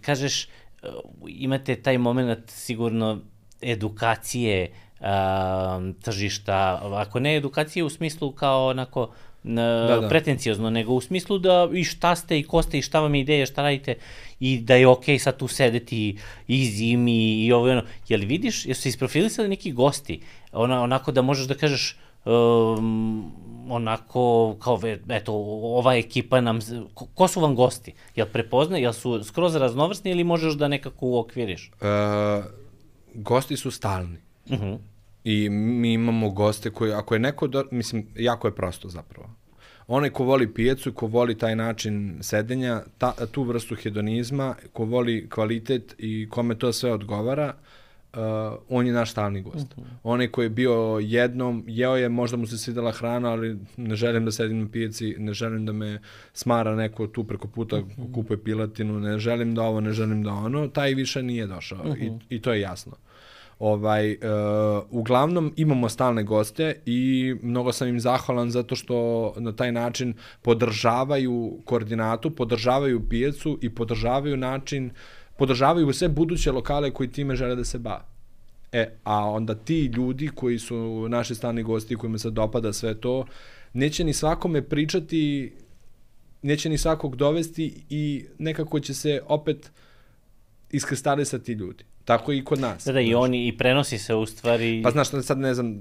[0.00, 0.48] kažeš,
[1.26, 3.20] imate taj moment sigurno
[3.62, 9.10] edukacije um, tržišta, ako ne edukacije u smislu kao onako
[9.42, 10.08] da, da.
[10.08, 13.20] pretencijozno, nego u smislu da i šta ste i ko ste i šta vam je
[13.20, 13.94] ideja, šta radite
[14.40, 17.82] i da je okej okay sad tu sedeti i zimi i ovo i ono.
[18.08, 20.20] Jel vidiš, jesu se isprofilisali neki gosti,
[20.52, 23.32] ona, onako da možeš da kažeš um,
[23.68, 25.32] onako kao eto
[25.62, 26.58] ova ekipa nam
[26.94, 31.06] ko, ko su vam gosti jel prepozna jel su skroz raznovrsni ili možeš da nekako
[31.06, 32.44] uokviriš uh,
[33.14, 34.18] gosti su stalni.
[34.46, 34.64] Uh mhm.
[34.64, 34.78] -huh.
[35.24, 39.30] I mi imamo goste koji, ako je neko, do, mislim, jako je prosto zapravo.
[39.86, 45.28] Onaj ko voli pijecu, ko voli taj način sedenja, ta, tu vrstu hedonizma, ko voli
[45.28, 47.79] kvalitet i kome to sve odgovara, uh,
[48.68, 49.72] on je naš stalni gost.
[49.76, 49.88] Uh mhm.
[49.90, 49.96] -huh.
[50.02, 54.24] Onaj koji je bio jednom, jeo je, možda mu se svidela hrana, ali ne želim
[54.24, 56.00] da sedim na pijaci, ne želim da me
[56.32, 58.02] smara neko tu preko puta uh mhm.
[58.02, 58.14] -huh.
[58.14, 61.94] kupuje pilatinu, ne želim da ovo, ne želim da ono, taj više nije došao uh
[61.94, 62.20] -huh.
[62.30, 62.92] I, i to je jasno.
[63.60, 64.18] Ovaj, uh,
[64.90, 71.60] uglavnom imamo stalne goste i mnogo sam im zahvalan zato što na taj način podržavaju
[71.64, 74.90] koordinatu, podržavaju pijecu i podržavaju način,
[75.40, 78.04] podržavaju sve buduće lokale koji time žele da se bave.
[78.72, 83.24] E, a onda ti ljudi koji su naši stalni gosti kojima se dopada sve to,
[83.72, 85.52] neće ni svakome pričati,
[86.42, 89.70] neće ni svakog dovesti i nekako će se opet
[90.70, 91.84] iskristalisati ljudi.
[92.04, 92.84] Tako i kod nas.
[92.84, 94.80] Da, da, i oni, i prenosi se u stvari...
[94.84, 95.80] Pa znaš, sad ne znam,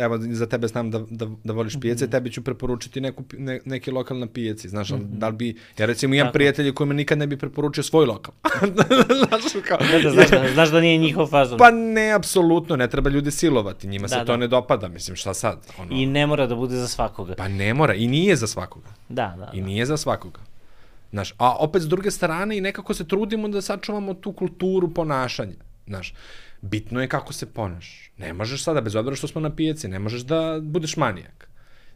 [0.00, 1.80] evo, za tebe znam da, da, da voliš mhm.
[1.80, 2.12] pijace, mm -hmm.
[2.12, 5.18] tebi ću preporučiti neku, ne, neki lokal na pijaci, znaš, mm -hmm.
[5.18, 8.34] da li bi, ja recimo imam prijatelje kojima nikad ne bi preporučio svoj lokal.
[9.28, 11.58] znaš, kao, da, da, znaš, da, znaš da nije njihov fazon.
[11.58, 14.24] Pa ne, apsolutno, ne treba ljudi silovati, njima da, se da.
[14.24, 15.66] to ne dopada, mislim, šta sad?
[15.78, 15.88] Ono...
[15.92, 17.34] I ne mora da bude za svakoga.
[17.34, 18.88] Pa ne mora, i nije za svakoga.
[19.08, 19.50] Da, da.
[19.54, 19.66] I da.
[19.66, 20.40] nije za svakoga.
[21.10, 25.56] Znaš, a opet s druge strane i nekako se trudimo da sačuvamo tu kulturu ponašanja.
[25.86, 26.14] Znaš,
[26.60, 28.10] bitno je kako se ponaš.
[28.18, 31.48] Ne možeš sada, bez obzira što smo na pijaci, ne možeš da budeš manijak.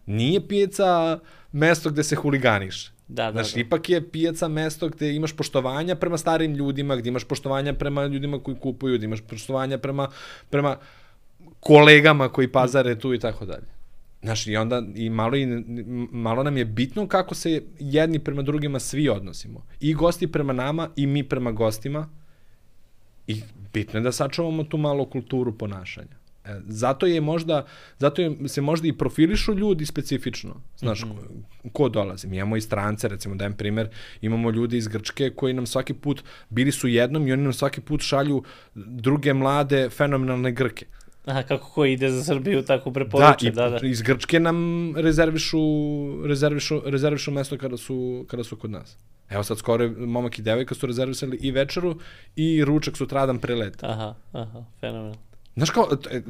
[0.06, 1.18] Nije pijaca
[1.52, 2.92] mesto gde se huliganiš.
[3.08, 3.60] Da, da, Znaš, da.
[3.60, 8.38] ipak je pijaca mesto gde imaš poštovanja prema starim ljudima, gde imaš poštovanja prema ljudima
[8.42, 10.08] koji kupuju, gde imaš poštovanja prema,
[10.50, 10.76] prema
[11.60, 13.71] kolegama koji pazare tu i tako dalje.
[14.22, 15.46] Znaš, i onda i malo, i,
[16.12, 19.66] malo nam je bitno kako se jedni prema drugima svi odnosimo.
[19.80, 22.08] I gosti prema nama, i mi prema gostima.
[23.26, 23.42] I
[23.72, 26.22] bitno je da sačuvamo tu malo kulturu ponašanja.
[26.44, 27.66] E, zato je možda,
[27.98, 30.54] zato je, se možda i profilišu ljudi specifično.
[30.76, 31.42] Znaš, mm -hmm.
[31.62, 32.28] ko, ko dolazi.
[32.28, 33.88] Mi imamo i strance, recimo, dajem primer,
[34.20, 37.80] imamo ljude iz Grčke koji nam svaki put, bili su jednom i oni nam svaki
[37.80, 38.42] put šalju
[38.74, 40.86] druge mlade, fenomenalne Grke.
[41.24, 43.86] Aha, kako ko ide za Srbiju, tako preporuče, da, da, i, da.
[43.86, 45.60] iz Grčke nam rezervišu,
[46.26, 48.96] rezervišu, rezervišu mesto kada su, kada su kod nas.
[49.30, 51.98] Evo sad skoro momak i devojka su rezervisali i večeru
[52.36, 53.86] i ručak sutradan pre leta.
[53.86, 55.32] Aha, aha, fenomenalno.
[55.56, 56.22] Znaš kao, to je,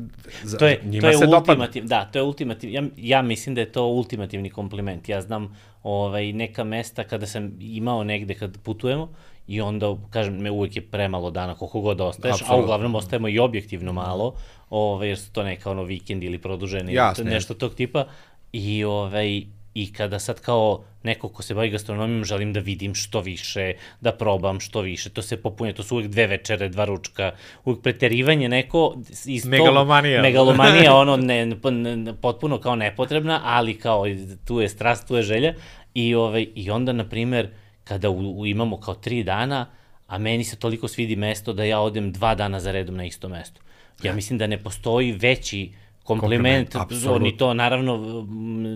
[0.43, 3.55] za, to je, njima to je se ultimativ, da, to je ultimativ, ja, ja mislim
[3.55, 5.09] da je to ultimativni kompliment.
[5.09, 9.15] Ja znam ovaj, neka mesta kada sam imao negde kad putujemo
[9.47, 12.57] i onda, kažem, me uvek je premalo dana koliko god ostaješ, Absolutno.
[12.57, 14.35] a uglavnom ostajemo i objektivno malo,
[14.71, 17.25] ovaj, jer su to neka ono vikend ili produženi, Jasne.
[17.25, 18.05] nešto tog tipa.
[18.53, 19.43] I, ovaj,
[19.75, 24.13] I kada sad kao neko ko se bavi gastronomijom želim da vidim što više, da
[24.13, 27.33] probam što više, to se popunje, to su uvek dve večere, dva ručka,
[27.65, 30.19] uvek preterivanje neko iz megalomanija.
[30.19, 34.05] Tog, megalomanija, ono ne, ne, potpuno kao nepotrebna, ali kao
[34.47, 35.55] tu je strast, tu je želja
[35.95, 37.49] i, ovaj, i onda, na primer,
[37.85, 39.67] kada u, u, imamo kao tri dana,
[40.07, 43.29] a meni se toliko svidi mesto da ja odem dva dana za redom na isto
[43.29, 43.61] mesto.
[44.03, 45.73] Ja mislim da ne postoji veći
[46.05, 48.25] kompliment, kompliment oni to naravno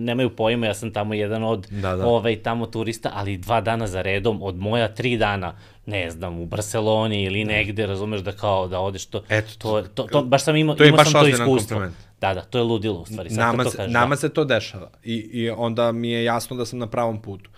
[0.00, 2.06] nemaju pojma, ja sam tamo jedan od da, da.
[2.06, 5.54] ovaj, tamo turista, ali dva dana za redom, od moja tri dana,
[5.86, 7.52] ne znam, u Barceloni ili da.
[7.52, 10.84] negde, razumeš da kao da odeš to, Eto, to, to, to, baš sam imao, to
[10.84, 11.74] imao baš sam to iskustvo.
[11.74, 11.96] Kompliment.
[12.20, 13.30] Da, da, to je ludilo u stvari.
[13.30, 14.16] Sad nama, to se, kažeš, nama da.
[14.16, 17.50] se to dešava I, i onda mi je jasno da sam na pravom putu.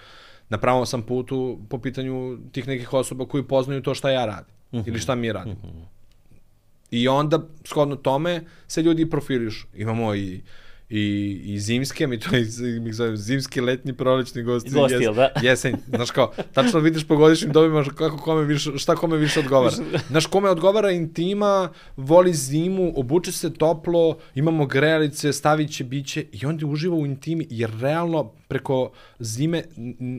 [0.48, 4.54] Na pravom sam putu po pitanju tih nekih osoba koji poznaju to šta ja radim.
[4.72, 4.88] Mm -hmm.
[4.88, 5.60] Ili šta mi radimo.
[5.64, 5.84] Mm -hmm.
[6.90, 9.66] I onda, shodno tome, se ljudi profilišu.
[9.74, 10.40] Imamo i
[10.90, 12.30] i, i zimske, mi to
[12.80, 14.70] mi zovem zimski, letnji, prolećni gosti.
[14.70, 15.28] Gosti, jes, da?
[15.48, 19.76] Jesen, znaš kao, tačno vidiš po godišnjim dobima kako kome više, šta kome više odgovara.
[20.10, 26.46] Znaš, kome odgovara intima, voli zimu, obuče se toplo, imamo grelice, stavit će biće i
[26.46, 29.64] onda uživa u intimi, jer realno preko zime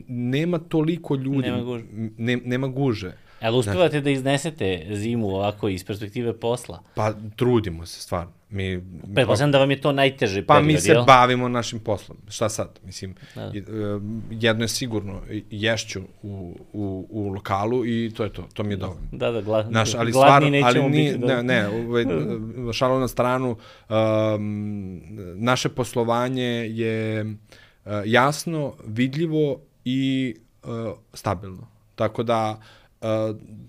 [0.08, 1.48] nema toliko ljudi.
[1.48, 1.84] Nema guže.
[2.18, 3.12] Ne, nema guže.
[3.40, 6.82] Ali uspevate znači, da iznesete zimu ovako iz perspektive posla?
[6.94, 8.39] Pa trudimo se, stvarno.
[8.50, 8.82] Mi,
[9.14, 11.04] Pretpostavljam da vam je to najteži pa period, mi se jel?
[11.04, 12.18] bavimo našim poslom.
[12.28, 12.78] Šta sad?
[12.84, 13.42] Mislim, Da.
[13.42, 14.00] da.
[14.30, 15.20] jedno je sigurno,
[15.50, 19.08] ješću u, u, u lokalu i to je to, to mi je dovoljno.
[19.12, 21.26] Da, da, gla, Znaš, ali gladni stvarno, nećemo ali nije, biti.
[21.26, 21.42] Da.
[21.42, 22.04] ne, ne, ovaj,
[22.78, 23.56] šalu na stranu,
[23.88, 25.00] um,
[25.34, 30.68] naše poslovanje je uh, jasno, vidljivo i uh,
[31.14, 31.66] stabilno.
[31.94, 32.79] Tako da, Uh,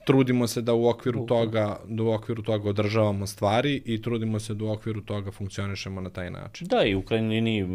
[0.05, 4.53] trudimo se da u okviru toga da u okviru toga održavamo stvari i trudimo se
[4.53, 6.67] da u okviru toga funkcionišemo na taj način.
[6.67, 7.65] Da, i u krajnjoj liniji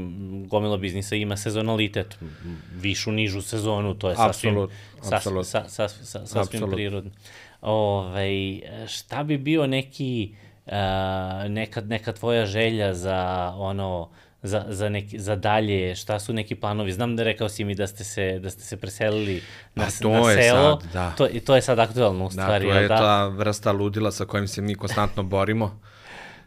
[0.47, 2.19] gomila biznisa ima sezonalitet,
[2.75, 4.71] višu, nižu sezonu, to je sasvim, Apsolut,
[5.03, 5.47] sas, apsolut.
[5.47, 7.11] sa, sa, sa, sasvim prirodno.
[7.63, 10.35] Ove, šta bi bio neki,
[10.67, 10.73] uh,
[11.49, 14.09] neka, neka tvoja želja za ono,
[14.47, 16.93] za, za, neki, za dalje, šta su neki planovi?
[16.93, 19.43] Znam da rekao si mi da ste se, da ste se preselili
[19.75, 20.81] na, Pa to na je selo.
[20.81, 21.11] sad, da.
[21.11, 22.97] To, I to je sad aktualno u Da, stvari, to jel je da?
[22.97, 25.81] ta vrsta ludila sa kojim se mi konstantno borimo,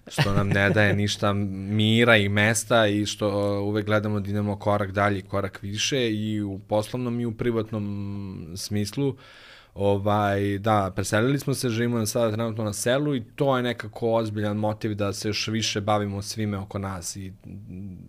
[0.07, 4.59] što nam ne daje ništa mira i mesta i što uh, uvek gledamo da idemo
[4.59, 9.15] korak dalje, korak više i u poslovnom i u privatnom smislu.
[9.79, 14.57] Ovaj, da, preselili smo se, živimo sada trenutno na selu i to je nekako ozbiljan
[14.57, 17.33] motiv da se još više bavimo svime oko nas i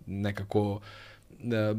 [0.05, 0.79] nekako
[1.43, 1.75] e,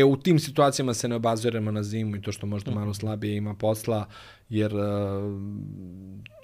[0.00, 3.36] e, u tim situacijama se ne obaziramo na zimu i to što možda malo slabije
[3.36, 4.06] ima posla,
[4.48, 4.82] jer uh,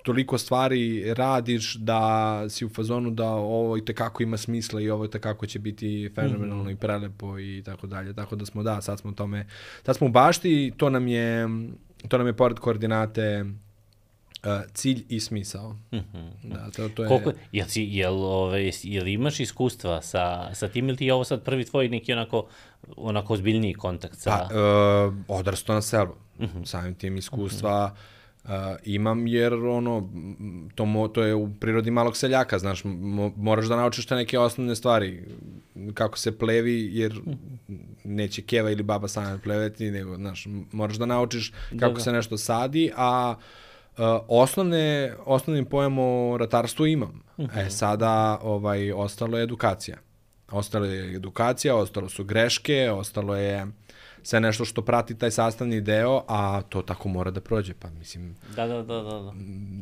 [0.04, 5.04] toliko stvari radiš da si u fazonu da ovo i tekako ima smisla i ovo
[5.04, 6.72] i tekako će biti fenomenalno mm -hmm.
[6.72, 8.14] i prelepo i tako dalje.
[8.14, 9.46] Tako da smo, da, sad smo u tome,
[9.82, 11.48] sad smo u bašti i to nam je,
[12.08, 13.44] to nam je pored koordinate
[14.46, 15.76] uh, cilj i smisao.
[15.92, 16.54] Mm -hmm.
[16.54, 17.08] Da, to, to je...
[17.08, 21.24] Koliko, jel, si, jel, ove, jel imaš iskustva sa, sa tim ili ti je ovo
[21.24, 22.46] sad prvi tvoj neki onako,
[22.96, 24.30] onako ozbiljniji kontakt sa...
[24.30, 26.14] Pa, uh, odrasto na selu.
[26.38, 26.64] Mm -hmm.
[26.64, 27.94] Samim tim iskustva
[28.46, 28.50] uh,
[28.84, 30.08] imam jer ono,
[30.74, 34.38] to, mo, to je u prirodi malog seljaka, znaš, mo, moraš da naučiš te neke
[34.38, 35.22] osnovne stvari,
[35.94, 37.20] kako se plevi, jer
[38.04, 42.00] neće keva ili baba sama pleveti, nego, znaš, moraš da naučiš kako da.
[42.00, 43.34] se nešto sadi, a
[44.28, 47.08] osnovne, osnovni pojam o ratarstvu imam.
[47.10, 47.50] Uh Mhm.
[47.50, 47.66] -huh.
[47.66, 49.96] E, sada ovaj, ostalo je edukacija.
[50.50, 53.66] Ostalo je edukacija, ostalo su greške, ostalo je
[54.26, 57.74] sve nešto što prati taj sastavni deo, a to tako mora da prođe.
[57.74, 59.02] Pa mislim, Da, da, da, da.
[59.02, 59.32] da.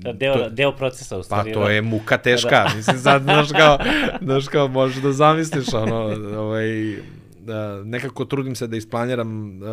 [0.02, 1.52] da deo, to- deo procesa u Pa stvari.
[1.52, 1.70] to da.
[1.70, 3.78] je muka teška, mislim sad, znaš kao,
[4.22, 5.96] znaš kao, možeš da zamisliš, ono,
[6.38, 6.96] ovaj,
[7.40, 9.68] da, nekako trudim se da isplaniram, uh,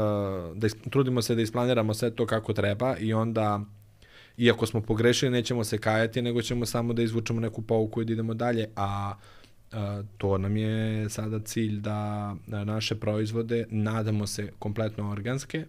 [0.55, 3.59] da is, trudimo se da isplaniramo sve to kako treba i onda,
[4.37, 8.13] iako smo pogrešili, nećemo se kajati, nego ćemo samo da izvučemo neku pouku i da
[8.13, 9.40] idemo dalje, a Uh,
[10.17, 15.65] to nam je sada cilj da, da naše proizvode, nadamo se kompletno organske,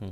[0.00, 0.06] uh,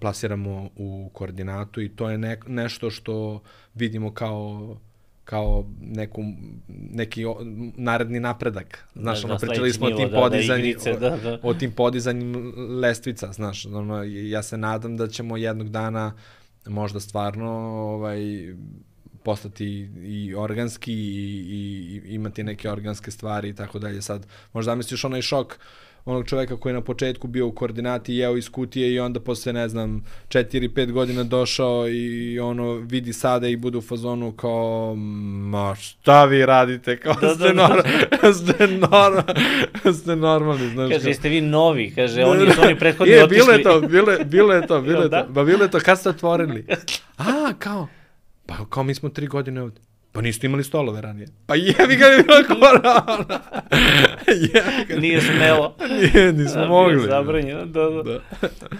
[0.00, 3.42] plasiramo u koordinatu i to je ne, nešto što
[3.74, 4.76] vidimo kao
[5.24, 6.22] kao neku,
[6.68, 7.36] neki o,
[7.76, 8.88] naredni napredak.
[8.94, 11.38] Znaš, Da, ono, da, pričali smo o tim da, da, podizanjima, igrice, da, da.
[11.42, 16.14] o tim podizanjim lestvica, znaš, ono, ja se nadam da ćemo jednog dana
[16.66, 17.50] možda stvarno
[17.94, 18.20] ovaj,
[19.24, 20.96] postati i organski i,
[21.48, 24.02] i, i imati neke organske stvari i tako dalje.
[24.02, 25.58] Sad, možda zamisliš onaj šok
[26.06, 29.52] onog čoveka koji je na početku bio u koordinati, jeo iz kutije i onda posle,
[29.52, 35.74] ne znam, 4-5 godina došao i ono vidi sada i bude u fazonu kao, ma
[35.74, 37.68] šta vi radite, kao Da, da, da, ste, da.
[37.68, 37.82] nor,
[38.34, 39.22] ste, nor,
[40.00, 40.88] ste normalni, znaš.
[40.90, 41.08] Kaže, kao.
[41.08, 41.92] jeste vi novi?
[41.94, 43.40] Kaže, oni su oni prethodni je, otišli.
[43.40, 45.22] bilo je to, bilo je, bilo je to, bilo je Da?
[45.22, 45.32] to.
[45.32, 46.66] Ba bilo je to, kad ste otvorili?
[47.18, 47.88] A, kao,
[48.46, 49.80] pa kao mi smo tri godine ovde.
[50.12, 51.28] Pa niste imali stolove ranije.
[51.46, 53.24] Pa jebi ga je bila korona.
[54.88, 54.96] ga.
[54.96, 55.76] Nije smelo.
[55.90, 57.00] Nije, nismo A, bio mogli.
[57.00, 58.02] Zabranjeno, da, da.
[58.02, 58.20] Da.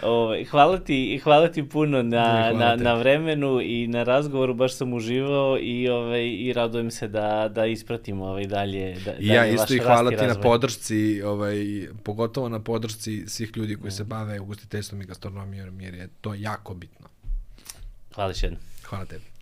[0.02, 2.84] Ovaj, hvala ti, hvala ti puno na, hvala na, tebi.
[2.84, 7.66] na vremenu i na razgovoru, baš sam uživao i, ovaj, i radujem se da, da
[7.66, 10.42] ispratimo ovaj dalje, da, I ja isto i hvala ti na razvoj.
[10.42, 11.56] podršci, ovaj,
[12.02, 16.74] pogotovo na podršci svih ljudi koji se bave ugostiteljstvom i gastronomijom, jer je to jako
[16.74, 17.06] bitno.
[18.14, 18.60] Hvala još jednom.
[18.84, 19.33] Hvala tebi.